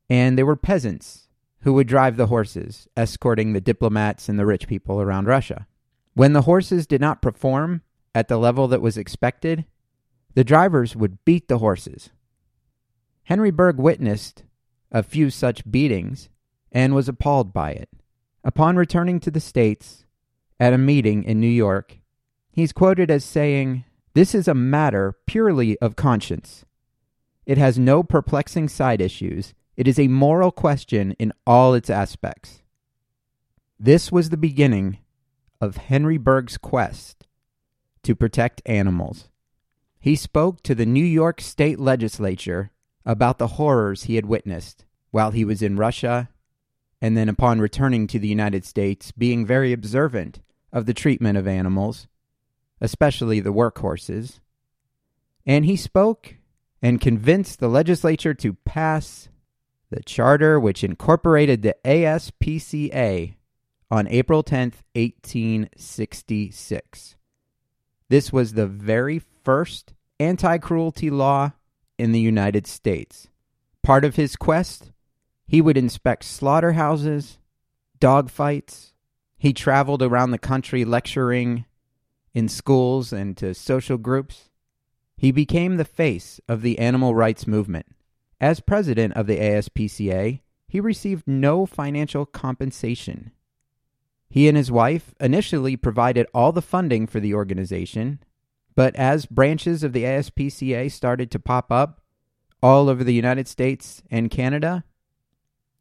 and 0.08 0.38
there 0.38 0.46
were 0.46 0.56
peasants 0.56 1.28
who 1.62 1.72
would 1.72 1.86
drive 1.86 2.16
the 2.16 2.26
horses, 2.26 2.86
escorting 2.96 3.52
the 3.52 3.60
diplomats 3.60 4.28
and 4.28 4.38
the 4.38 4.46
rich 4.46 4.68
people 4.68 5.00
around 5.00 5.26
Russia. 5.26 5.66
When 6.14 6.34
the 6.34 6.42
horses 6.42 6.86
did 6.86 7.00
not 7.00 7.22
perform 7.22 7.82
at 8.14 8.28
the 8.28 8.38
level 8.38 8.68
that 8.68 8.82
was 8.82 8.96
expected, 8.96 9.64
the 10.34 10.44
drivers 10.44 10.94
would 10.94 11.24
beat 11.24 11.48
the 11.48 11.58
horses. 11.58 12.10
Henry 13.24 13.50
Bergh 13.50 13.76
witnessed 13.76 14.44
a 14.92 15.02
few 15.02 15.30
such 15.30 15.70
beatings 15.70 16.28
and 16.72 16.94
was 16.94 17.08
appalled 17.08 17.52
by 17.52 17.72
it. 17.72 17.88
Upon 18.44 18.76
returning 18.76 19.20
to 19.20 19.30
the 19.30 19.40
States 19.40 20.04
at 20.58 20.72
a 20.72 20.78
meeting 20.78 21.24
in 21.24 21.40
New 21.40 21.46
York, 21.46 21.98
he's 22.50 22.72
quoted 22.72 23.10
as 23.10 23.24
saying, 23.24 23.84
This 24.14 24.34
is 24.34 24.48
a 24.48 24.54
matter 24.54 25.14
purely 25.26 25.78
of 25.78 25.96
conscience. 25.96 26.64
It 27.46 27.58
has 27.58 27.78
no 27.78 28.02
perplexing 28.02 28.68
side 28.68 29.00
issues 29.00 29.54
it 29.80 29.88
is 29.88 29.98
a 29.98 30.08
moral 30.08 30.50
question 30.50 31.12
in 31.12 31.32
all 31.46 31.72
its 31.72 31.88
aspects. 31.88 32.60
This 33.78 34.12
was 34.12 34.28
the 34.28 34.36
beginning 34.36 34.98
of 35.58 35.78
Henry 35.78 36.18
Bergh's 36.18 36.58
quest 36.58 37.26
to 38.02 38.14
protect 38.14 38.60
animals. 38.66 39.30
He 39.98 40.16
spoke 40.16 40.62
to 40.64 40.74
the 40.74 40.84
New 40.84 41.02
York 41.02 41.40
State 41.40 41.78
Legislature 41.78 42.72
about 43.06 43.38
the 43.38 43.56
horrors 43.56 44.02
he 44.02 44.16
had 44.16 44.26
witnessed 44.26 44.84
while 45.12 45.30
he 45.30 45.46
was 45.46 45.62
in 45.62 45.78
Russia, 45.78 46.28
and 47.00 47.16
then 47.16 47.30
upon 47.30 47.58
returning 47.58 48.06
to 48.08 48.18
the 48.18 48.28
United 48.28 48.66
States, 48.66 49.12
being 49.12 49.46
very 49.46 49.72
observant 49.72 50.40
of 50.74 50.84
the 50.84 50.92
treatment 50.92 51.38
of 51.38 51.48
animals, 51.48 52.06
especially 52.82 53.40
the 53.40 53.50
workhorses. 53.50 54.40
And 55.46 55.64
he 55.64 55.76
spoke 55.76 56.36
and 56.82 57.00
convinced 57.00 57.60
the 57.60 57.68
legislature 57.68 58.34
to 58.34 58.54
pass 58.54 59.28
the 59.90 60.02
charter 60.02 60.58
which 60.58 60.82
incorporated 60.84 61.62
the 61.62 61.76
ASPCA 61.84 63.34
on 63.90 64.06
April 64.08 64.42
10th, 64.44 64.76
1866. 64.94 67.16
This 68.08 68.32
was 68.32 68.54
the 68.54 68.66
very 68.66 69.20
first 69.44 69.92
anti 70.18 70.56
cruelty 70.58 71.10
law 71.10 71.52
in 71.98 72.12
the 72.12 72.20
United 72.20 72.66
States. 72.66 73.28
Part 73.82 74.04
of 74.04 74.16
his 74.16 74.36
quest, 74.36 74.92
he 75.46 75.60
would 75.60 75.76
inspect 75.76 76.24
slaughterhouses, 76.24 77.38
dog 77.98 78.30
fights. 78.30 78.94
He 79.36 79.52
traveled 79.52 80.02
around 80.02 80.30
the 80.30 80.38
country 80.38 80.84
lecturing 80.84 81.66
in 82.34 82.48
schools 82.48 83.12
and 83.12 83.36
to 83.38 83.54
social 83.54 83.98
groups. 83.98 84.49
He 85.20 85.32
became 85.32 85.76
the 85.76 85.84
face 85.84 86.40
of 86.48 86.62
the 86.62 86.78
animal 86.78 87.14
rights 87.14 87.46
movement. 87.46 87.84
As 88.40 88.58
president 88.60 89.12
of 89.12 89.26
the 89.26 89.36
ASPCA, 89.36 90.40
he 90.66 90.80
received 90.80 91.28
no 91.28 91.66
financial 91.66 92.24
compensation. 92.24 93.30
He 94.30 94.48
and 94.48 94.56
his 94.56 94.72
wife 94.72 95.14
initially 95.20 95.76
provided 95.76 96.26
all 96.32 96.52
the 96.52 96.62
funding 96.62 97.06
for 97.06 97.20
the 97.20 97.34
organization, 97.34 98.20
but 98.74 98.96
as 98.96 99.26
branches 99.26 99.84
of 99.84 99.92
the 99.92 100.04
ASPCA 100.04 100.90
started 100.90 101.30
to 101.32 101.38
pop 101.38 101.70
up 101.70 102.00
all 102.62 102.88
over 102.88 103.04
the 103.04 103.12
United 103.12 103.46
States 103.46 104.02
and 104.10 104.30
Canada, 104.30 104.84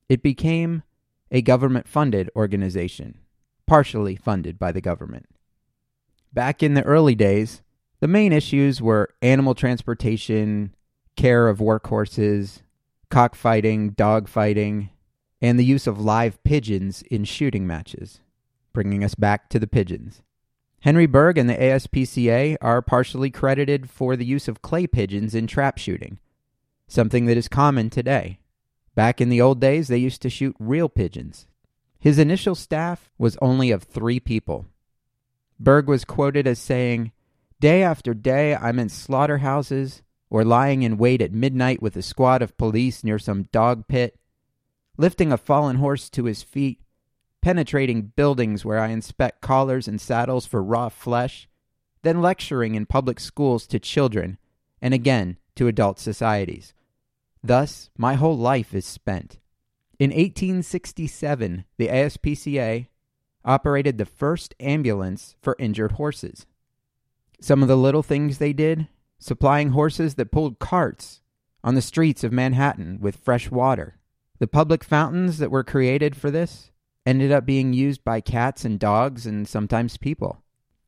it 0.10 0.22
became 0.22 0.84
a 1.32 1.42
government 1.42 1.88
funded 1.88 2.30
organization, 2.36 3.20
partially 3.66 4.18
funded 4.18 4.60
by 4.60 4.74
the 4.74 4.82
government. 4.82 5.28
Back 6.34 6.62
in 6.62 6.74
the 6.74 6.84
early 6.84 7.16
days, 7.16 7.62
the 8.00 8.08
main 8.08 8.32
issues 8.32 8.82
were 8.82 9.14
animal 9.22 9.56
transportation, 9.56 10.74
care 11.16 11.48
of 11.48 11.60
workhorses, 11.60 12.62
cockfighting, 13.10 13.92
dogfighting, 13.92 14.90
and 15.42 15.60
the 15.60 15.66
use 15.66 15.88
of 15.88 16.00
live 16.00 16.42
pigeons 16.44 17.02
in 17.04 17.24
shooting 17.24 17.66
matches, 17.66 18.22
bringing 18.74 19.04
us 19.04 19.16
back 19.16 19.50
to 19.50 19.60
the 19.60 19.68
pigeons. 19.68 20.22
Henry 20.82 21.08
Bergh 21.08 21.38
and 21.38 21.50
the 21.50 21.56
ASPCA 21.56 22.58
are 22.62 22.82
partially 22.82 23.30
credited 23.30 23.90
for 23.90 24.16
the 24.16 24.26
use 24.26 24.48
of 24.48 24.62
clay 24.62 24.88
pigeons 24.88 25.36
in 25.36 25.46
trap 25.46 25.78
shooting, 25.78 26.20
something 26.88 27.26
that 27.26 27.38
is 27.38 27.50
common 27.50 27.90
today. 27.90 28.40
Back 28.96 29.20
in 29.20 29.30
the 29.30 29.42
old 29.42 29.60
days, 29.60 29.90
they 29.90 29.98
used 29.98 30.22
to 30.22 30.30
shoot 30.30 30.56
real 30.58 30.88
pigeons. 30.88 31.48
His 32.00 32.18
initial 32.18 32.56
staff 32.56 33.12
was 33.18 33.38
only 33.42 33.72
of 33.72 33.84
three 33.84 34.22
people. 34.22 34.68
Bergh 35.62 35.88
was 35.88 36.06
quoted 36.06 36.48
as 36.48 36.60
saying, 36.60 37.12
Day 37.60 37.84
after 37.84 38.14
day, 38.14 38.56
I'm 38.56 38.80
in 38.80 38.88
slaughterhouses, 38.88 40.02
or 40.30 40.46
lying 40.46 40.84
in 40.84 40.98
wait 40.98 41.22
at 41.22 41.34
midnight 41.34 41.82
with 41.82 41.98
a 41.98 42.02
squad 42.02 42.42
of 42.42 42.58
police 42.58 43.04
near 43.04 43.20
some 43.20 43.50
dog 43.52 43.88
pit, 43.90 44.18
lifting 44.98 45.34
a 45.34 45.38
fallen 45.38 45.76
horse 45.76 46.10
to 46.12 46.24
his 46.24 46.42
feet, 46.42 46.80
penetrating 47.42 48.14
buildings 48.16 48.64
where 48.64 48.80
I 48.80 48.90
inspect 48.90 49.42
collars 49.42 49.90
and 49.90 50.00
saddles 50.00 50.46
for 50.46 50.64
raw 50.64 50.88
flesh, 50.88 51.50
then 52.02 52.22
lecturing 52.22 52.76
in 52.76 52.86
public 52.86 53.20
schools 53.20 53.68
to 53.68 53.80
children, 53.80 54.38
and 54.82 54.94
again 54.94 55.38
to 55.56 55.68
adult 55.68 56.00
societies. 56.00 56.74
Thus, 57.44 57.90
my 57.98 58.14
whole 58.14 58.38
life 58.38 58.74
is 58.74 58.86
spent. 58.86 59.38
In 60.00 60.12
1867, 60.12 61.66
the 61.78 61.88
ASPCA 61.90 62.88
operated 63.44 63.98
the 63.98 64.06
first 64.06 64.56
ambulance 64.62 65.36
for 65.42 65.58
injured 65.60 65.94
horses. 65.94 66.46
Some 67.42 67.62
of 67.62 67.68
the 67.68 67.78
little 67.78 68.04
things 68.04 68.38
they 68.38 68.54
did 68.54 68.88
supplying 69.18 69.70
horses 69.70 70.16
that 70.16 70.32
pulled 70.32 70.60
carts 70.60 71.22
on 71.64 71.76
the 71.76 71.82
streets 71.82 72.24
of 72.24 72.32
Manhattan 72.32 73.00
with 73.02 73.18
fresh 73.18 73.52
water. 73.52 73.98
The 74.40 74.48
public 74.48 74.84
fountains 74.84 75.38
that 75.40 75.52
were 75.52 75.64
created 75.64 76.16
for 76.16 76.32
this 76.32 76.72
ended 77.06 77.32
up 77.32 77.46
being 77.46 77.74
used 77.74 78.04
by 78.04 78.22
cats 78.22 78.64
and 78.64 78.80
dogs 78.80 79.26
and 79.26 79.48
sometimes 79.48 79.98
people. 79.98 80.42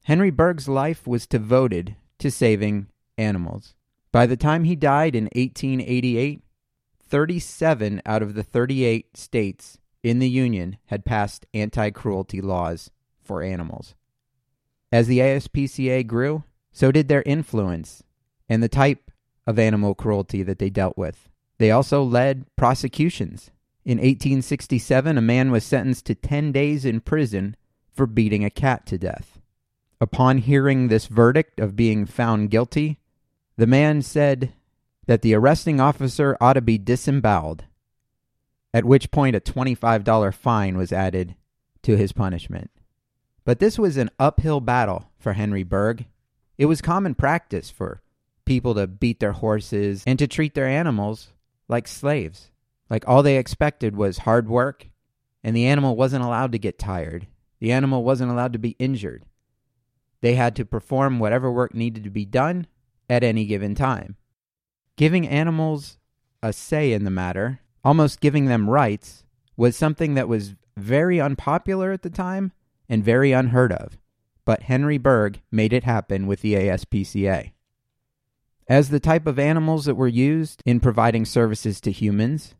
Henry 0.06 0.32
Bergh's 0.32 0.68
life 0.68 1.06
was 1.06 1.28
devoted 1.28 1.96
to 2.20 2.32
saving 2.32 2.88
animals. 3.18 3.76
By 4.12 4.26
the 4.26 4.38
time 4.38 4.64
he 4.64 4.76
died 4.76 5.16
in 5.16 5.26
1888, 5.36 6.42
37 7.04 8.02
out 8.06 8.22
of 8.22 8.36
the 8.36 8.44
38 8.44 9.18
states 9.18 9.78
in 10.04 10.20
the 10.20 10.30
Union 10.30 10.78
had 10.86 11.06
passed 11.06 11.46
anti 11.54 11.90
cruelty 11.92 12.42
laws 12.42 12.90
for 13.22 13.44
animals. 13.44 13.96
As 14.92 15.08
the 15.08 15.20
ASPCA 15.20 16.06
grew, 16.06 16.44
so 16.72 16.92
did 16.92 17.08
their 17.08 17.24
influence 17.24 18.04
and 18.50 18.62
the 18.62 18.70
type 18.70 19.12
of 19.48 19.58
animal 19.58 19.96
cruelty 19.96 20.44
that 20.44 20.60
they 20.60 20.70
dealt 20.70 20.98
with. 20.98 21.30
They 21.58 21.72
also 21.72 22.04
led 22.04 22.46
prosecutions. 22.56 23.52
In 23.86 23.98
1867, 23.98 25.18
a 25.18 25.22
man 25.22 25.52
was 25.52 25.64
sentenced 25.64 26.06
to 26.06 26.16
10 26.16 26.52
days 26.52 26.86
in 26.86 27.00
prison 27.02 27.56
for 27.94 28.06
beating 28.06 28.44
a 28.44 28.50
cat 28.50 28.86
to 28.88 28.98
death. 28.98 29.40
Upon 30.00 30.40
hearing 30.40 30.88
this 30.88 31.08
verdict 31.08 31.60
of 31.60 31.76
being 31.76 32.06
found 32.06 32.50
guilty, 32.50 33.00
the 33.58 33.68
man 33.68 34.02
said 34.02 34.54
that 35.06 35.22
the 35.22 35.34
arresting 35.34 35.80
officer 35.80 36.36
ought 36.42 36.54
to 36.54 36.62
be 36.62 36.78
disemboweled. 36.78 37.66
at 38.74 38.86
which 38.86 39.12
point 39.12 39.36
a 39.36 39.40
$25 39.40 40.34
fine 40.34 40.78
was 40.78 40.94
added 40.94 41.36
to 41.84 41.98
his 41.98 42.12
punishment. 42.12 42.72
But 43.44 43.60
this 43.60 43.80
was 43.80 43.98
an 43.98 44.12
uphill 44.20 44.60
battle 44.60 45.10
for 45.18 45.34
Henry 45.34 45.64
Bergh. 45.64 46.06
It 46.58 46.66
was 46.66 46.82
common 46.82 47.16
practice 47.16 47.70
for 47.70 48.02
people 48.46 48.76
to 48.76 48.88
beat 48.88 49.20
their 49.20 49.32
horses 49.32 50.04
and 50.06 50.20
to 50.20 50.28
treat 50.28 50.54
their 50.54 50.68
animals 50.68 51.30
like 51.68 51.88
slaves. 51.88 52.52
Like 52.90 53.08
all 53.08 53.24
they 53.24 53.38
expected 53.38 53.96
was 53.96 54.20
hard 54.20 54.48
work, 54.48 54.88
and 55.44 55.56
the 55.56 55.66
animal 55.66 55.96
wasn't 55.96 56.24
allowed 56.24 56.52
to 56.52 56.60
get 56.60 56.78
tired. 56.78 57.28
The 57.60 57.72
animal 57.72 58.04
wasn't 58.04 58.32
allowed 58.32 58.54
to 58.54 58.60
be 58.60 58.76
injured. 58.78 59.26
They 60.22 60.36
had 60.36 60.56
to 60.58 60.66
perform 60.66 61.18
whatever 61.18 61.52
work 61.52 61.74
needed 61.74 62.04
to 62.04 62.10
be 62.10 62.26
done 62.26 62.68
at 63.10 63.24
any 63.24 63.46
given 63.46 63.74
time. 63.74 64.18
Giving 64.98 65.28
animals 65.28 65.98
a 66.44 66.54
say 66.54 66.92
in 66.94 67.06
the 67.06 67.12
matter, 67.12 67.62
almost 67.84 68.20
giving 68.20 68.46
them 68.46 68.70
rights, 68.70 69.24
was 69.58 69.76
something 69.76 70.14
that 70.14 70.28
was 70.28 70.56
very 70.78 71.20
unpopular 71.20 71.92
at 71.92 72.04
the 72.04 72.10
time 72.10 72.52
and 72.92 73.06
very 73.06 73.32
unheard 73.32 73.72
of. 73.72 73.98
But 74.44 74.64
Henry 74.64 75.00
Bergh 75.00 75.38
made 75.50 75.72
it 75.72 75.86
happen 75.86 76.28
with 76.28 76.42
the 76.42 76.56
ASPCA. 76.56 77.54
As 78.68 78.90
the 78.90 79.00
type 79.00 79.26
of 79.26 79.40
animals 79.40 79.86
that 79.86 79.96
were 79.96 80.10
used 80.10 80.62
in 80.66 80.82
providing 80.82 81.24
services 81.24 81.80
to 81.82 81.92
humans, 81.92 82.54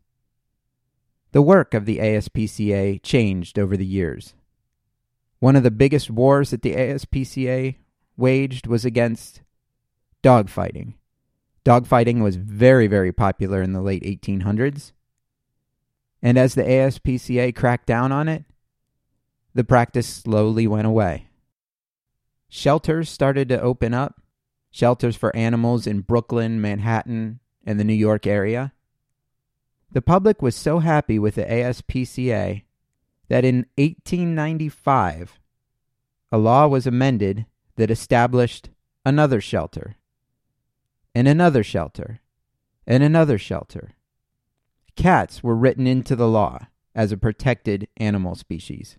the 1.32 1.42
work 1.42 1.74
of 1.74 1.84
the 1.84 1.98
ASPCA 1.98 3.02
changed 3.02 3.58
over 3.58 3.76
the 3.76 3.86
years. 3.86 4.34
One 5.38 5.54
of 5.54 5.64
the 5.64 5.70
biggest 5.70 6.10
wars 6.10 6.50
that 6.50 6.62
the 6.62 6.76
ASPCA 6.76 7.76
waged 8.16 8.66
was 8.66 8.86
against 8.86 9.42
dogfighting. 10.22 10.94
Dogfighting 11.64 12.22
was 12.22 12.36
very, 12.36 12.86
very 12.86 13.12
popular 13.12 13.60
in 13.60 13.72
the 13.72 13.82
late 13.82 14.02
1800s. 14.02 14.92
And 16.22 16.38
as 16.38 16.54
the 16.54 16.62
ASPCA 16.62 17.54
cracked 17.54 17.86
down 17.86 18.12
on 18.12 18.28
it, 18.28 18.44
the 19.54 19.64
practice 19.64 20.06
slowly 20.06 20.66
went 20.66 20.86
away. 20.86 21.28
Shelters 22.48 23.08
started 23.08 23.48
to 23.48 23.60
open 23.60 23.94
up, 23.94 24.20
shelters 24.70 25.16
for 25.16 25.34
animals 25.34 25.86
in 25.86 26.00
Brooklyn, 26.00 26.60
Manhattan, 26.60 27.40
and 27.64 27.78
the 27.78 27.84
New 27.84 27.94
York 27.94 28.26
area. 28.26 28.72
The 29.90 30.02
public 30.02 30.40
was 30.42 30.56
so 30.56 30.78
happy 30.78 31.18
with 31.18 31.34
the 31.34 31.44
ASPCA 31.44 32.62
that 33.28 33.44
in 33.44 33.66
1895, 33.76 35.40
a 36.30 36.38
law 36.38 36.66
was 36.66 36.86
amended 36.86 37.46
that 37.76 37.90
established 37.90 38.70
another 39.04 39.40
shelter, 39.40 39.96
and 41.14 41.28
another 41.28 41.62
shelter, 41.62 42.20
and 42.86 43.02
another 43.02 43.38
shelter. 43.38 43.92
Cats 44.96 45.42
were 45.42 45.56
written 45.56 45.86
into 45.86 46.16
the 46.16 46.28
law 46.28 46.68
as 46.94 47.12
a 47.12 47.16
protected 47.16 47.88
animal 47.96 48.34
species. 48.34 48.98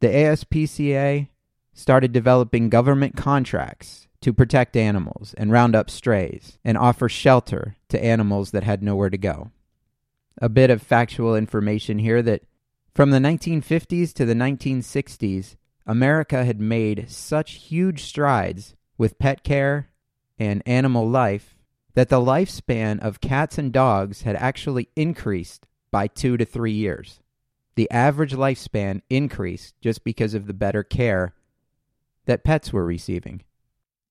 The 0.00 0.08
ASPCA 0.08 1.28
started 1.74 2.12
developing 2.12 2.70
government 2.70 3.16
contracts 3.16 4.08
to 4.22 4.32
protect 4.32 4.76
animals 4.76 5.34
and 5.36 5.52
round 5.52 5.76
up 5.76 5.90
strays 5.90 6.58
and 6.64 6.78
offer 6.78 7.08
shelter 7.08 7.76
to 7.90 8.02
animals 8.02 8.50
that 8.50 8.62
had 8.62 8.82
nowhere 8.82 9.10
to 9.10 9.18
go. 9.18 9.50
A 10.40 10.48
bit 10.48 10.70
of 10.70 10.80
factual 10.80 11.36
information 11.36 11.98
here 11.98 12.22
that 12.22 12.42
from 12.94 13.10
the 13.10 13.18
1950s 13.18 14.14
to 14.14 14.24
the 14.24 14.34
1960s, 14.34 15.56
America 15.86 16.44
had 16.44 16.60
made 16.60 17.10
such 17.10 17.52
huge 17.52 18.04
strides 18.04 18.74
with 18.96 19.18
pet 19.18 19.42
care 19.42 19.90
and 20.38 20.62
animal 20.64 21.08
life 21.08 21.58
that 21.94 22.08
the 22.08 22.20
lifespan 22.20 22.98
of 23.00 23.20
cats 23.20 23.58
and 23.58 23.70
dogs 23.70 24.22
had 24.22 24.36
actually 24.36 24.88
increased 24.96 25.66
by 25.90 26.06
two 26.06 26.38
to 26.38 26.44
three 26.44 26.72
years. 26.72 27.20
The 27.80 27.90
average 27.90 28.34
lifespan 28.34 29.00
increased 29.08 29.74
just 29.80 30.04
because 30.04 30.34
of 30.34 30.46
the 30.46 30.52
better 30.52 30.82
care 30.82 31.32
that 32.26 32.44
pets 32.44 32.74
were 32.74 32.84
receiving. 32.84 33.40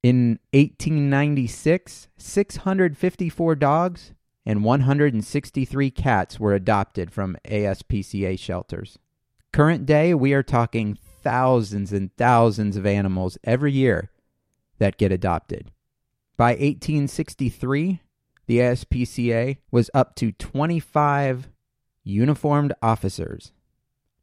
In 0.01 0.39
1896, 0.53 2.07
654 2.17 3.55
dogs 3.55 4.13
and 4.43 4.63
163 4.63 5.91
cats 5.91 6.39
were 6.39 6.55
adopted 6.55 7.11
from 7.11 7.37
ASPCA 7.45 8.39
shelters. 8.39 8.97
Current 9.53 9.85
day, 9.85 10.15
we 10.15 10.33
are 10.33 10.41
talking 10.41 10.97
thousands 11.21 11.93
and 11.93 12.11
thousands 12.17 12.75
of 12.75 12.87
animals 12.87 13.37
every 13.43 13.71
year 13.71 14.09
that 14.79 14.97
get 14.97 15.11
adopted. 15.11 15.69
By 16.37 16.53
1863, 16.53 18.01
the 18.47 18.57
ASPCA 18.57 19.57
was 19.69 19.91
up 19.93 20.15
to 20.15 20.31
25 20.31 21.49
uniformed 22.03 22.73
officers. 22.81 23.51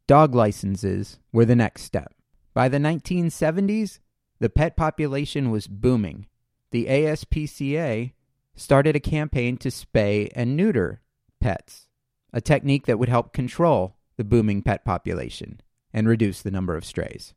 Dog 0.07 0.33
licenses 0.33 1.19
were 1.33 1.43
the 1.43 1.55
next 1.55 1.83
step. 1.83 2.13
By 2.53 2.69
the 2.69 2.77
1970s, 2.77 3.99
the 4.39 4.49
pet 4.49 4.77
population 4.77 5.51
was 5.51 5.67
booming. 5.67 6.27
The 6.71 6.85
ASPCA 6.85 8.13
started 8.55 8.95
a 8.95 9.01
campaign 9.01 9.57
to 9.57 9.67
spay 9.67 10.29
and 10.33 10.55
neuter 10.55 11.01
pets, 11.41 11.89
a 12.31 12.39
technique 12.39 12.85
that 12.85 12.97
would 12.97 13.09
help 13.09 13.33
control 13.33 13.97
the 14.15 14.23
booming 14.23 14.61
pet 14.61 14.85
population 14.85 15.59
and 15.93 16.07
reduce 16.07 16.41
the 16.41 16.51
number 16.51 16.77
of 16.77 16.85
strays. 16.85 17.33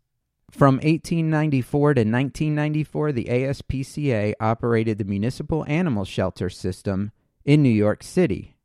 From 0.53 0.77
1894 0.77 1.95
to 1.95 2.01
1994, 2.03 3.13
the 3.13 3.25
ASPCA 3.25 4.35
operated 4.41 4.99
the 4.99 5.05
municipal 5.05 5.65
animal 5.67 6.05
shelter 6.05 6.49
system 6.49 7.11
in 7.45 7.63
New 7.65 7.69
York 7.69 8.05
City, 8.05 8.57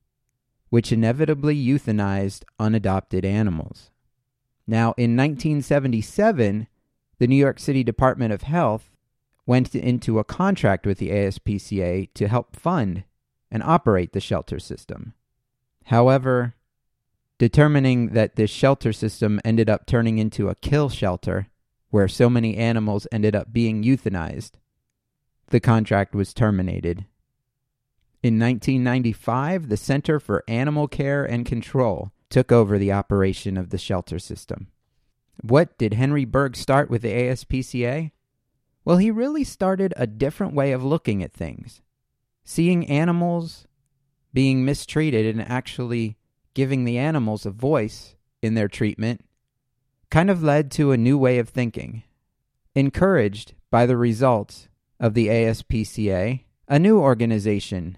which 0.70 0.92
inevitably 0.92 1.56
euthanized 1.56 2.44
unadopted 2.60 3.26
animals. 3.26 3.92
Now, 4.68 4.94
in 4.98 5.16
1977, 5.16 6.68
the 7.20 7.28
New 7.28 7.36
York 7.36 7.60
City 7.60 7.84
Department 7.84 8.34
of 8.34 8.44
Health 8.44 8.92
went 9.46 9.76
into 9.76 10.18
a 10.18 10.24
contract 10.24 10.86
with 10.88 10.98
the 10.98 11.10
ASPCA 11.12 12.10
to 12.14 12.28
help 12.28 12.56
fund 12.56 13.04
and 13.52 13.62
operate 13.62 14.14
the 14.14 14.20
shelter 14.20 14.60
system. 14.60 15.14
However, 15.86 16.56
determining 17.38 18.10
that 18.10 18.36
this 18.36 18.50
shelter 18.50 18.92
system 18.92 19.40
ended 19.46 19.70
up 19.70 19.86
turning 19.86 20.18
into 20.18 20.50
a 20.50 20.56
kill 20.56 20.90
shelter 20.90 21.48
where 21.92 22.08
so 22.08 22.30
many 22.30 22.58
animals 22.58 23.08
ended 23.12 23.36
up 23.36 23.54
being 23.54 23.84
euthanized, 23.84 24.54
the 25.50 25.60
contract 25.60 26.16
was 26.16 26.34
terminated. 26.34 27.06
In 28.24 28.40
1995, 28.40 29.70
the 29.70 29.78
Center 29.78 30.20
for 30.20 30.44
Animal 30.48 30.88
Care 30.88 31.24
and 31.24 31.46
Control 31.46 32.12
took 32.30 32.52
over 32.52 32.78
the 32.78 32.92
operation 32.92 33.58
of 33.58 33.70
the 33.70 33.78
shelter 33.78 34.20
system. 34.20 34.68
What 35.42 35.78
did 35.78 35.94
Henry 35.94 36.26
Bergh 36.26 36.56
start 36.56 36.90
with 36.90 37.02
the 37.02 37.12
ASPCA? 37.12 38.12
Well, 38.84 38.98
he 38.98 39.12
really 39.12 39.44
started 39.44 39.94
a 39.98 40.08
different 40.08 40.54
way 40.54 40.72
of 40.72 40.84
looking 40.84 41.24
at 41.24 41.34
things. 41.34 41.82
Seeing 42.44 42.88
animals 42.88 43.68
being 44.34 44.66
mistreated 44.66 45.26
and 45.26 45.42
actually 45.42 46.18
giving 46.54 46.84
the 46.84 46.98
animals 46.98 47.46
a 47.46 47.52
voice 47.52 48.16
in 48.42 48.54
their 48.54 48.68
treatment 48.68 49.26
kind 50.10 50.30
of 50.30 50.44
led 50.44 50.70
to 50.72 50.92
a 50.92 50.98
new 50.98 51.18
way 51.18 51.40
of 51.40 51.50
thinking. 51.50 52.04
Encouraged 52.76 53.54
by 53.72 53.86
the 53.86 53.98
results 53.98 54.68
of 55.00 55.14
the 55.14 55.28
ASPCA, 55.28 56.44
a 56.68 56.80
new 56.80 57.00
organization 57.00 57.98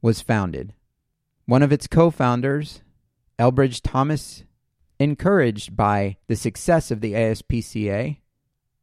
was 0.00 0.22
founded. 0.22 0.74
One 1.46 1.62
of 1.62 1.72
its 1.72 1.86
co 1.86 2.10
founders, 2.10 2.82
Elbridge 3.38 3.80
Thomas, 3.82 4.44
encouraged 4.98 5.76
by 5.76 6.16
the 6.28 6.36
success 6.36 6.90
of 6.90 7.00
the 7.00 7.12
ASPCA, 7.12 8.18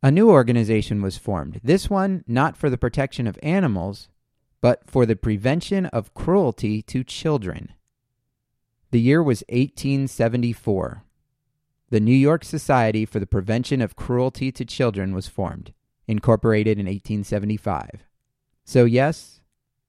a 0.03 0.11
new 0.11 0.29
organization 0.29 1.01
was 1.01 1.17
formed. 1.17 1.61
This 1.63 1.89
one 1.89 2.23
not 2.27 2.57
for 2.57 2.69
the 2.69 2.77
protection 2.77 3.27
of 3.27 3.39
animals, 3.43 4.09
but 4.61 4.89
for 4.89 5.05
the 5.05 5.15
prevention 5.15 5.85
of 5.87 6.13
cruelty 6.13 6.81
to 6.83 7.03
children. 7.03 7.73
The 8.91 8.99
year 8.99 9.23
was 9.23 9.43
1874 9.49 11.03
the 11.91 11.99
New 11.99 12.15
York 12.15 12.45
Society 12.45 13.05
for 13.05 13.19
the 13.19 13.27
Prevention 13.27 13.81
of 13.81 13.97
Cruelty 13.97 14.49
to 14.53 14.63
Children 14.63 15.13
was 15.13 15.27
formed, 15.27 15.73
incorporated 16.07 16.79
in 16.79 16.85
1875. 16.85 18.05
So, 18.63 18.85
yes, 18.85 19.41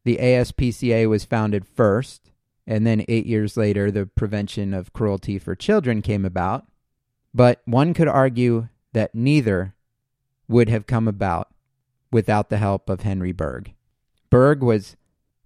the 0.02 0.16
ASPCA 0.16 1.08
was 1.08 1.24
founded 1.24 1.64
first, 1.64 2.31
and 2.66 2.86
then 2.86 3.04
eight 3.08 3.26
years 3.26 3.56
later, 3.56 3.90
the 3.90 4.06
Prevention 4.06 4.72
of 4.72 4.92
Cruelty 4.92 5.38
for 5.38 5.54
Children 5.54 6.02
came 6.02 6.24
about. 6.24 6.66
But 7.34 7.62
one 7.64 7.94
could 7.94 8.08
argue 8.08 8.68
that 8.92 9.14
neither 9.14 9.74
would 10.48 10.68
have 10.68 10.86
come 10.86 11.08
about 11.08 11.48
without 12.10 12.50
the 12.50 12.58
help 12.58 12.88
of 12.90 13.00
Henry 13.00 13.32
Bergh. 13.32 13.72
Bergh 14.30 14.60
was 14.60 14.96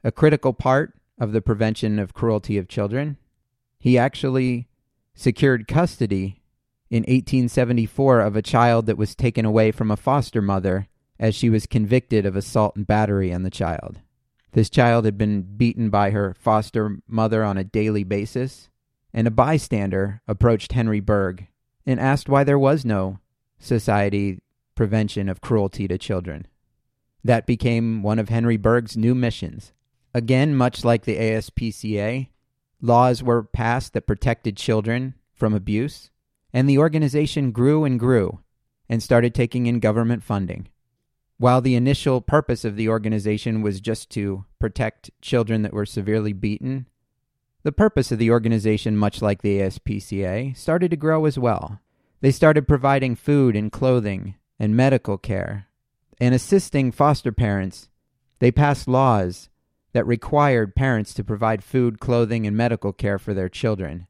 a 0.02 0.12
critical 0.12 0.52
part 0.52 0.94
of 1.18 1.32
the 1.32 1.40
prevention 1.40 1.98
of 1.98 2.12
cruelty 2.12 2.58
of 2.58 2.68
children. 2.68 3.16
He 3.78 3.96
actually 3.96 4.68
secured 5.14 5.68
custody 5.68 6.42
in 6.90 7.02
1874 7.02 8.20
of 8.20 8.36
a 8.36 8.42
child 8.42 8.86
that 8.86 8.98
was 8.98 9.14
taken 9.14 9.44
away 9.44 9.70
from 9.70 9.90
a 9.90 9.96
foster 9.96 10.42
mother 10.42 10.88
as 11.18 11.34
she 11.34 11.48
was 11.48 11.66
convicted 11.66 12.26
of 12.26 12.36
assault 12.36 12.76
and 12.76 12.86
battery 12.86 13.32
on 13.32 13.42
the 13.42 13.50
child. 13.50 14.00
This 14.56 14.70
child 14.70 15.04
had 15.04 15.18
been 15.18 15.42
beaten 15.42 15.90
by 15.90 16.12
her 16.12 16.32
foster 16.32 16.96
mother 17.06 17.44
on 17.44 17.58
a 17.58 17.62
daily 17.62 18.04
basis, 18.04 18.70
and 19.12 19.26
a 19.26 19.30
bystander 19.30 20.22
approached 20.26 20.72
Henry 20.72 20.98
Bergh 20.98 21.48
and 21.84 22.00
asked 22.00 22.30
why 22.30 22.42
there 22.42 22.58
was 22.58 22.82
no 22.82 23.18
society 23.58 24.40
prevention 24.74 25.28
of 25.28 25.42
cruelty 25.42 25.86
to 25.88 25.98
children. 25.98 26.46
That 27.22 27.44
became 27.44 28.02
one 28.02 28.18
of 28.18 28.30
Henry 28.30 28.56
Bergh's 28.56 28.96
new 28.96 29.14
missions. 29.14 29.74
Again, 30.14 30.56
much 30.56 30.86
like 30.86 31.04
the 31.04 31.18
ASPCA, 31.18 32.30
laws 32.80 33.22
were 33.22 33.42
passed 33.42 33.92
that 33.92 34.06
protected 34.06 34.56
children 34.56 35.16
from 35.34 35.52
abuse, 35.52 36.10
and 36.54 36.66
the 36.66 36.78
organization 36.78 37.52
grew 37.52 37.84
and 37.84 38.00
grew 38.00 38.40
and 38.88 39.02
started 39.02 39.34
taking 39.34 39.66
in 39.66 39.80
government 39.80 40.22
funding. 40.22 40.68
While 41.38 41.60
the 41.60 41.74
initial 41.74 42.20
purpose 42.20 42.64
of 42.64 42.76
the 42.76 42.88
organization 42.88 43.60
was 43.60 43.80
just 43.80 44.08
to 44.10 44.46
protect 44.58 45.10
children 45.20 45.62
that 45.62 45.72
were 45.72 45.84
severely 45.84 46.32
beaten, 46.32 46.86
the 47.62 47.72
purpose 47.72 48.10
of 48.10 48.18
the 48.18 48.30
organization, 48.30 48.96
much 48.96 49.20
like 49.20 49.42
the 49.42 49.58
ASPCA, 49.58 50.56
started 50.56 50.90
to 50.92 50.96
grow 50.96 51.26
as 51.26 51.38
well. 51.38 51.80
They 52.20 52.30
started 52.30 52.68
providing 52.68 53.16
food 53.16 53.54
and 53.54 53.70
clothing 53.70 54.36
and 54.58 54.74
medical 54.74 55.18
care 55.18 55.66
and 56.18 56.34
assisting 56.34 56.90
foster 56.90 57.32
parents. 57.32 57.90
They 58.38 58.50
passed 58.50 58.88
laws 58.88 59.50
that 59.92 60.06
required 60.06 60.74
parents 60.74 61.12
to 61.14 61.24
provide 61.24 61.62
food, 61.62 62.00
clothing, 62.00 62.46
and 62.46 62.56
medical 62.56 62.92
care 62.92 63.18
for 63.18 63.34
their 63.34 63.48
children. 63.48 64.06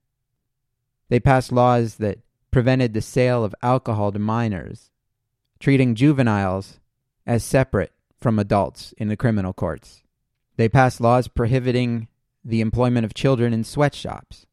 They 1.09 1.19
passed 1.19 1.51
laws 1.51 1.97
that 1.97 2.19
prevented 2.51 2.95
the 2.95 3.03
sale 3.03 3.43
of 3.45 3.55
alcohol 3.63 4.13
to 4.13 4.19
minors, 4.19 4.91
treating 5.59 5.95
juveniles 5.95 6.79
as 7.27 7.45
separate 7.45 7.93
from 8.19 8.39
adults 8.39 8.95
in 8.97 9.09
the 9.09 9.17
criminal 9.17 9.53
courts. 9.53 10.03
They 10.57 10.69
passed 10.69 11.01
laws 11.01 11.29
prohibiting 11.29 12.09
the 12.45 12.61
employment 12.61 13.05
of 13.05 13.15
children 13.15 13.53
in 13.53 13.65
sweatshops. 13.65 14.47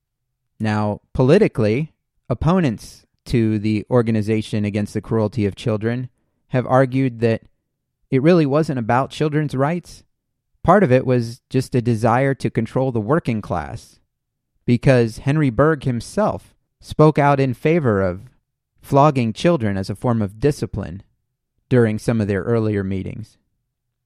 Now, 0.59 1.01
politically, 1.13 1.93
opponents 2.29 3.05
to 3.25 3.59
the 3.59 3.85
Organization 3.89 4.65
Against 4.65 4.93
the 4.93 5.01
Cruelty 5.01 5.45
of 5.45 5.55
Children 5.55 6.09
have 6.47 6.65
argued 6.65 7.19
that 7.19 7.43
it 8.09 8.21
really 8.21 8.45
wasn't 8.45 8.79
about 8.79 9.11
children's 9.11 9.55
rights. 9.55 10.03
Part 10.63 10.83
of 10.83 10.91
it 10.91 11.05
was 11.05 11.41
just 11.49 11.75
a 11.75 11.81
desire 11.81 12.33
to 12.35 12.49
control 12.49 12.91
the 12.91 13.01
working 13.01 13.41
class, 13.41 13.99
because 14.65 15.19
Henry 15.19 15.51
Bergh 15.51 15.83
himself 15.83 16.53
spoke 16.79 17.17
out 17.17 17.39
in 17.39 17.53
favor 17.53 18.01
of 18.01 18.29
flogging 18.81 19.33
children 19.33 19.77
as 19.77 19.89
a 19.89 19.95
form 19.95 20.21
of 20.21 20.39
discipline 20.39 21.03
during 21.73 21.97
some 21.97 22.21
of 22.21 22.27
their 22.27 22.43
earlier 22.43 22.83
meetings. 22.83 23.35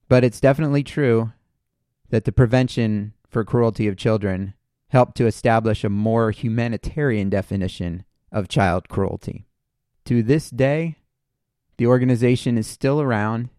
But 0.08 0.24
it's 0.24 0.40
definitely 0.40 0.82
true 0.82 1.34
that 2.08 2.24
the 2.24 2.32
Prevention 2.32 3.12
for 3.28 3.44
Cruelty 3.44 3.86
of 3.86 3.98
Children 3.98 4.54
helped 4.88 5.18
to 5.18 5.26
establish 5.26 5.84
a 5.84 5.90
more 5.90 6.30
humanitarian 6.30 7.28
definition 7.28 8.04
of 8.32 8.48
child 8.48 8.88
cruelty. 8.88 9.44
To 10.06 10.22
this 10.22 10.48
day, 10.48 10.96
the 11.76 11.86
organization 11.86 12.56
is 12.56 12.66
still 12.66 13.02
around 13.02 13.50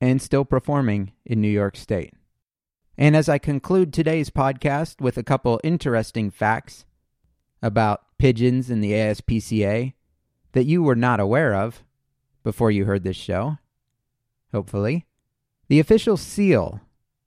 and 0.00 0.22
still 0.22 0.46
performing 0.46 1.12
in 1.26 1.42
New 1.42 1.48
York 1.48 1.76
State. 1.76 2.14
And 2.96 3.14
as 3.14 3.28
I 3.28 3.36
conclude 3.36 3.92
today's 3.92 4.30
podcast 4.30 5.02
with 5.02 5.18
a 5.18 5.22
couple 5.22 5.60
interesting 5.62 6.30
facts 6.30 6.86
about 7.60 8.06
pigeons 8.16 8.70
in 8.70 8.80
the 8.80 8.92
ASPCA 8.92 9.92
that 10.52 10.64
you 10.64 10.82
were 10.82 10.96
not 10.96 11.20
aware 11.20 11.54
of, 11.54 11.84
before 12.44 12.70
you 12.70 12.84
heard 12.84 13.02
this 13.02 13.16
show, 13.16 13.58
hopefully. 14.52 15.06
The 15.66 15.80
official 15.80 16.16
seal 16.16 16.82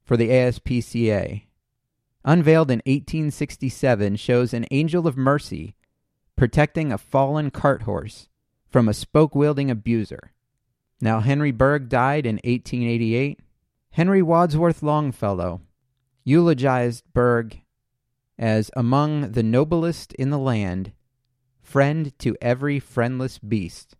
for 0.05 0.15
the 0.15 0.29
ASPCA, 0.29 1.43
unveiled 2.23 2.71
in 2.71 2.77
1867, 2.85 4.15
shows 4.15 4.53
an 4.53 4.65
angel 4.71 5.05
of 5.07 5.17
mercy 5.17 5.75
protecting 6.37 6.93
a 6.93 6.97
fallen 6.97 7.51
cart 7.51 7.81
horse 7.81 8.29
from 8.69 8.87
a 8.87 8.93
spoke 8.93 9.35
wielding 9.35 9.69
abuser. 9.69 10.31
Now, 11.01 11.19
Henry 11.19 11.51
Bergh 11.51 11.89
died 11.89 12.25
in 12.25 12.35
1888. 12.35 13.39
Henry 13.91 14.21
Wadsworth 14.21 14.81
Longfellow 14.81 15.61
eulogized 16.23 17.03
Bergh 17.13 17.61
as 18.37 18.69
among 18.75 19.31
the 19.31 19.43
noblest 19.43 20.13
in 20.13 20.29
the 20.29 20.37
land, 20.37 20.91
friend 21.61 22.17
to 22.19 22.35
every 22.41 22.79
friendless 22.79 23.39
beast. 23.39 23.95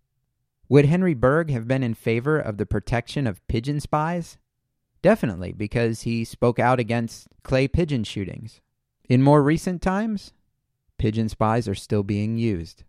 Would 0.70 0.86
Henry 0.86 1.16
Bergh 1.16 1.50
have 1.50 1.68
been 1.68 1.84
in 1.84 1.94
favor 1.94 2.40
of 2.40 2.58
the 2.58 2.66
protection 2.66 3.26
of 3.26 3.46
pigeon 3.48 3.80
spies? 3.80 4.38
Definitely, 5.02 5.54
because 5.54 6.02
he 6.02 6.26
spoke 6.26 6.60
out 6.60 6.80
against 6.80 7.28
clay 7.44 7.68
pigeon 7.68 8.04
shootings. 8.04 8.60
In 9.08 9.22
more 9.22 9.42
recent 9.42 9.82
times, 9.82 10.34
pigeon 10.98 11.30
spies 11.30 11.68
are 11.68 11.76
still 11.76 12.04
being 12.04 12.38
used. 12.38 12.84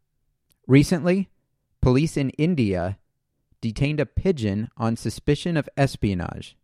Recently, 0.66 1.28
police 1.80 2.16
in 2.16 2.30
India 2.30 2.98
detained 3.60 4.00
a 4.00 4.06
pigeon 4.06 4.68
on 4.76 4.96
suspicion 4.96 5.56
of 5.56 5.68
espionage. 5.76 6.56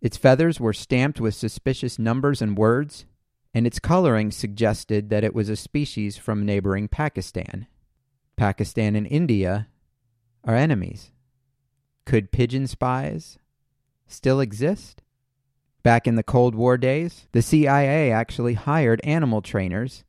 Its 0.00 0.16
feathers 0.16 0.58
were 0.58 0.72
stamped 0.72 1.20
with 1.20 1.34
suspicious 1.34 1.98
numbers 1.98 2.42
and 2.42 2.58
words, 2.58 3.06
and 3.54 3.66
its 3.66 3.78
coloring 3.78 4.30
suggested 4.30 5.10
that 5.10 5.24
it 5.24 5.34
was 5.34 5.48
a 5.48 5.56
species 5.56 6.16
from 6.16 6.44
neighboring 6.44 6.88
Pakistan. 6.88 7.66
Pakistan 8.36 8.96
and 8.96 9.06
India 9.06 9.68
are 10.46 10.54
enemies. 10.54 11.10
Could 12.04 12.30
pigeon 12.30 12.66
spies 12.66 13.38
still 14.06 14.40
exist? 14.40 15.02
Back 15.82 16.06
in 16.06 16.14
the 16.14 16.22
Cold 16.22 16.54
War 16.54 16.76
days, 16.76 17.26
the 17.32 17.42
CIA 17.42 18.10
actually 18.10 18.54
hired 18.54 19.00
animal 19.04 19.42
trainers 19.42 20.04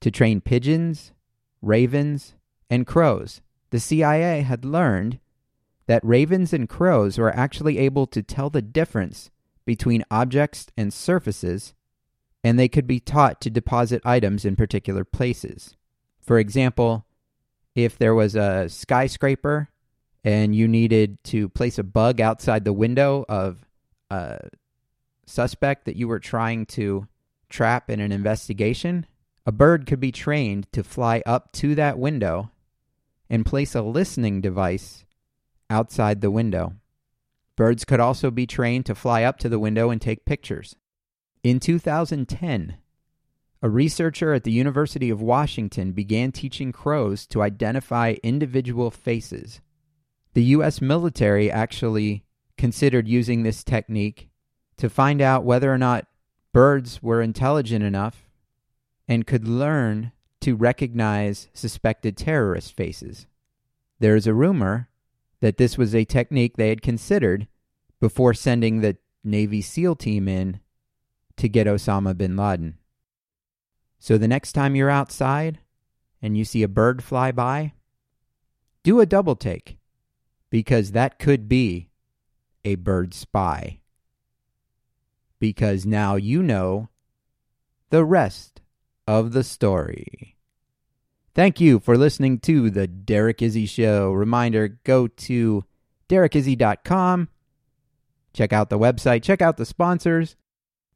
to 0.00 0.10
train 0.10 0.40
pigeons, 0.40 1.12
ravens, 1.60 2.34
and 2.70 2.86
crows. 2.86 3.40
The 3.70 3.80
CIA 3.80 4.42
had 4.42 4.64
learned 4.64 5.18
that 5.86 6.04
ravens 6.04 6.52
and 6.52 6.68
crows 6.68 7.18
were 7.18 7.34
actually 7.34 7.78
able 7.78 8.06
to 8.08 8.22
tell 8.22 8.50
the 8.50 8.62
difference 8.62 9.30
between 9.64 10.04
objects 10.10 10.68
and 10.76 10.92
surfaces, 10.92 11.74
and 12.44 12.58
they 12.58 12.68
could 12.68 12.86
be 12.86 13.00
taught 13.00 13.40
to 13.40 13.50
deposit 13.50 14.02
items 14.04 14.44
in 14.44 14.56
particular 14.56 15.04
places. 15.04 15.76
For 16.20 16.38
example, 16.38 17.06
if 17.74 17.98
there 17.98 18.14
was 18.14 18.34
a 18.34 18.68
skyscraper 18.68 19.68
and 20.24 20.54
you 20.54 20.68
needed 20.68 21.22
to 21.24 21.48
place 21.48 21.78
a 21.78 21.82
bug 21.84 22.20
outside 22.20 22.64
the 22.64 22.72
window 22.72 23.24
of 23.28 23.64
a 24.10 24.38
suspect 25.26 25.84
that 25.84 25.96
you 25.96 26.08
were 26.08 26.18
trying 26.18 26.66
to 26.66 27.06
trap 27.48 27.90
in 27.90 28.00
an 28.00 28.12
investigation, 28.12 29.06
a 29.46 29.52
bird 29.52 29.86
could 29.86 30.00
be 30.00 30.12
trained 30.12 30.66
to 30.72 30.82
fly 30.82 31.22
up 31.24 31.52
to 31.52 31.74
that 31.74 31.98
window 31.98 32.50
and 33.30 33.46
place 33.46 33.74
a 33.74 33.82
listening 33.82 34.40
device 34.40 35.04
outside 35.70 36.20
the 36.20 36.30
window. 36.30 36.74
Birds 37.56 37.84
could 37.84 38.00
also 38.00 38.30
be 38.30 38.46
trained 38.46 38.86
to 38.86 38.94
fly 38.94 39.22
up 39.22 39.38
to 39.38 39.48
the 39.48 39.58
window 39.58 39.90
and 39.90 40.00
take 40.00 40.24
pictures. 40.24 40.76
In 41.42 41.60
2010, 41.60 42.76
a 43.60 43.68
researcher 43.68 44.32
at 44.32 44.44
the 44.44 44.52
University 44.52 45.10
of 45.10 45.20
Washington 45.20 45.92
began 45.92 46.30
teaching 46.30 46.72
crows 46.72 47.26
to 47.26 47.42
identify 47.42 48.14
individual 48.22 48.90
faces. 48.90 49.60
The 50.34 50.44
U.S. 50.44 50.80
military 50.80 51.50
actually 51.50 52.24
considered 52.56 53.08
using 53.08 53.42
this 53.42 53.64
technique 53.64 54.28
to 54.76 54.88
find 54.88 55.20
out 55.20 55.44
whether 55.44 55.72
or 55.72 55.78
not 55.78 56.06
birds 56.52 57.02
were 57.02 57.20
intelligent 57.20 57.84
enough 57.84 58.28
and 59.08 59.26
could 59.26 59.48
learn 59.48 60.12
to 60.40 60.54
recognize 60.54 61.48
suspected 61.52 62.16
terrorist 62.16 62.76
faces. 62.76 63.26
There 63.98 64.14
is 64.14 64.26
a 64.26 64.34
rumor 64.34 64.88
that 65.40 65.56
this 65.56 65.76
was 65.76 65.94
a 65.94 66.04
technique 66.04 66.56
they 66.56 66.68
had 66.68 66.82
considered 66.82 67.48
before 68.00 68.34
sending 68.34 68.80
the 68.80 68.96
Navy 69.24 69.60
SEAL 69.60 69.96
team 69.96 70.28
in 70.28 70.60
to 71.36 71.48
get 71.48 71.66
Osama 71.66 72.16
bin 72.16 72.36
Laden. 72.36 72.77
So 73.98 74.16
the 74.16 74.28
next 74.28 74.52
time 74.52 74.76
you're 74.76 74.90
outside 74.90 75.58
and 76.22 76.36
you 76.36 76.44
see 76.44 76.62
a 76.62 76.68
bird 76.68 77.02
fly 77.02 77.32
by, 77.32 77.72
do 78.82 79.00
a 79.00 79.06
double 79.06 79.36
take 79.36 79.78
because 80.50 80.92
that 80.92 81.18
could 81.18 81.48
be 81.48 81.90
a 82.64 82.76
bird 82.76 83.14
spy. 83.14 83.80
Because 85.40 85.86
now 85.86 86.16
you 86.16 86.42
know 86.42 86.88
the 87.90 88.04
rest 88.04 88.60
of 89.06 89.32
the 89.32 89.44
story. 89.44 90.36
Thank 91.34 91.60
you 91.60 91.78
for 91.78 91.96
listening 91.96 92.40
to 92.40 92.68
the 92.70 92.88
Derek 92.88 93.38
Izzi 93.38 93.68
Show. 93.68 94.12
Reminder 94.12 94.80
go 94.82 95.06
to 95.06 95.64
derekizzi.com, 96.08 97.28
check 98.32 98.52
out 98.52 98.70
the 98.70 98.78
website, 98.78 99.22
check 99.22 99.40
out 99.40 99.56
the 99.56 99.64
sponsors, 99.64 100.34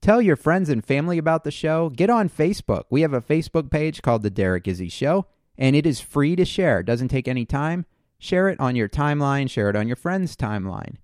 Tell 0.03 0.21
your 0.21 0.35
friends 0.35 0.69
and 0.69 0.85
family 0.85 1.17
about 1.17 1.45
the 1.45 1.53
show. 1.53 1.89
Get 1.89 2.11
on 2.11 2.29
Facebook. 2.29 2.87
We 2.91 3.03
have 3.03 3.13
a 3.13 3.21
Facebook 3.21 3.71
page 3.71 4.03
called 4.03 4.25
The 4.25 4.31
Derek 4.31 4.65
Izzi 4.65 4.91
Show, 4.91 5.27
and 5.57 5.77
it 5.77 5.87
is 5.87 6.01
free 6.01 6.35
to 6.35 6.45
share. 6.45 6.81
It 6.81 6.87
doesn't 6.87 7.07
take 7.07 7.29
any 7.29 7.45
time. 7.45 7.87
Share 8.19 8.49
it 8.49 8.59
on 8.59 8.75
your 8.75 8.89
timeline, 8.89 9.49
share 9.49 9.71
it 9.71 9.77
on 9.77 9.87
your 9.87 9.97
friend's 9.97 10.35
timeline. 10.35 10.97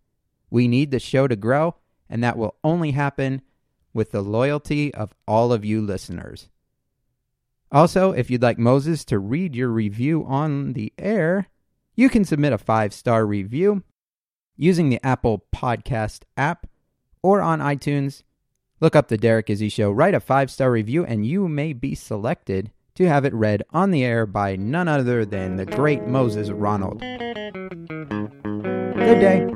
We 0.50 0.66
need 0.66 0.90
the 0.90 0.98
show 0.98 1.28
to 1.28 1.36
grow, 1.36 1.76
and 2.10 2.24
that 2.24 2.36
will 2.36 2.56
only 2.64 2.90
happen 2.90 3.42
with 3.94 4.10
the 4.10 4.20
loyalty 4.20 4.92
of 4.94 5.14
all 5.28 5.52
of 5.52 5.64
you 5.64 5.80
listeners. 5.80 6.48
Also, 7.70 8.10
if 8.10 8.30
you'd 8.30 8.42
like 8.42 8.58
Moses 8.58 9.04
to 9.04 9.20
read 9.20 9.54
your 9.54 9.68
review 9.68 10.24
on 10.26 10.72
the 10.72 10.92
air, 10.98 11.46
you 11.94 12.08
can 12.08 12.24
submit 12.24 12.52
a 12.52 12.58
five 12.58 12.92
star 12.92 13.24
review 13.24 13.84
using 14.56 14.88
the 14.88 15.04
Apple 15.06 15.44
Podcast 15.54 16.24
app 16.36 16.66
or 17.22 17.40
on 17.40 17.60
iTunes. 17.60 18.24
Look 18.80 18.94
up 18.94 19.08
The 19.08 19.18
Derek 19.18 19.48
Izzi 19.48 19.72
Show, 19.72 19.90
write 19.90 20.14
a 20.14 20.20
five 20.20 20.52
star 20.52 20.70
review, 20.70 21.04
and 21.04 21.26
you 21.26 21.48
may 21.48 21.72
be 21.72 21.96
selected 21.96 22.70
to 22.94 23.08
have 23.08 23.24
it 23.24 23.34
read 23.34 23.64
on 23.70 23.90
the 23.90 24.04
air 24.04 24.24
by 24.24 24.54
none 24.54 24.86
other 24.86 25.24
than 25.24 25.56
the 25.56 25.66
great 25.66 26.06
Moses 26.06 26.50
Ronald. 26.50 27.00
Good 27.00 27.18
day. 29.20 29.48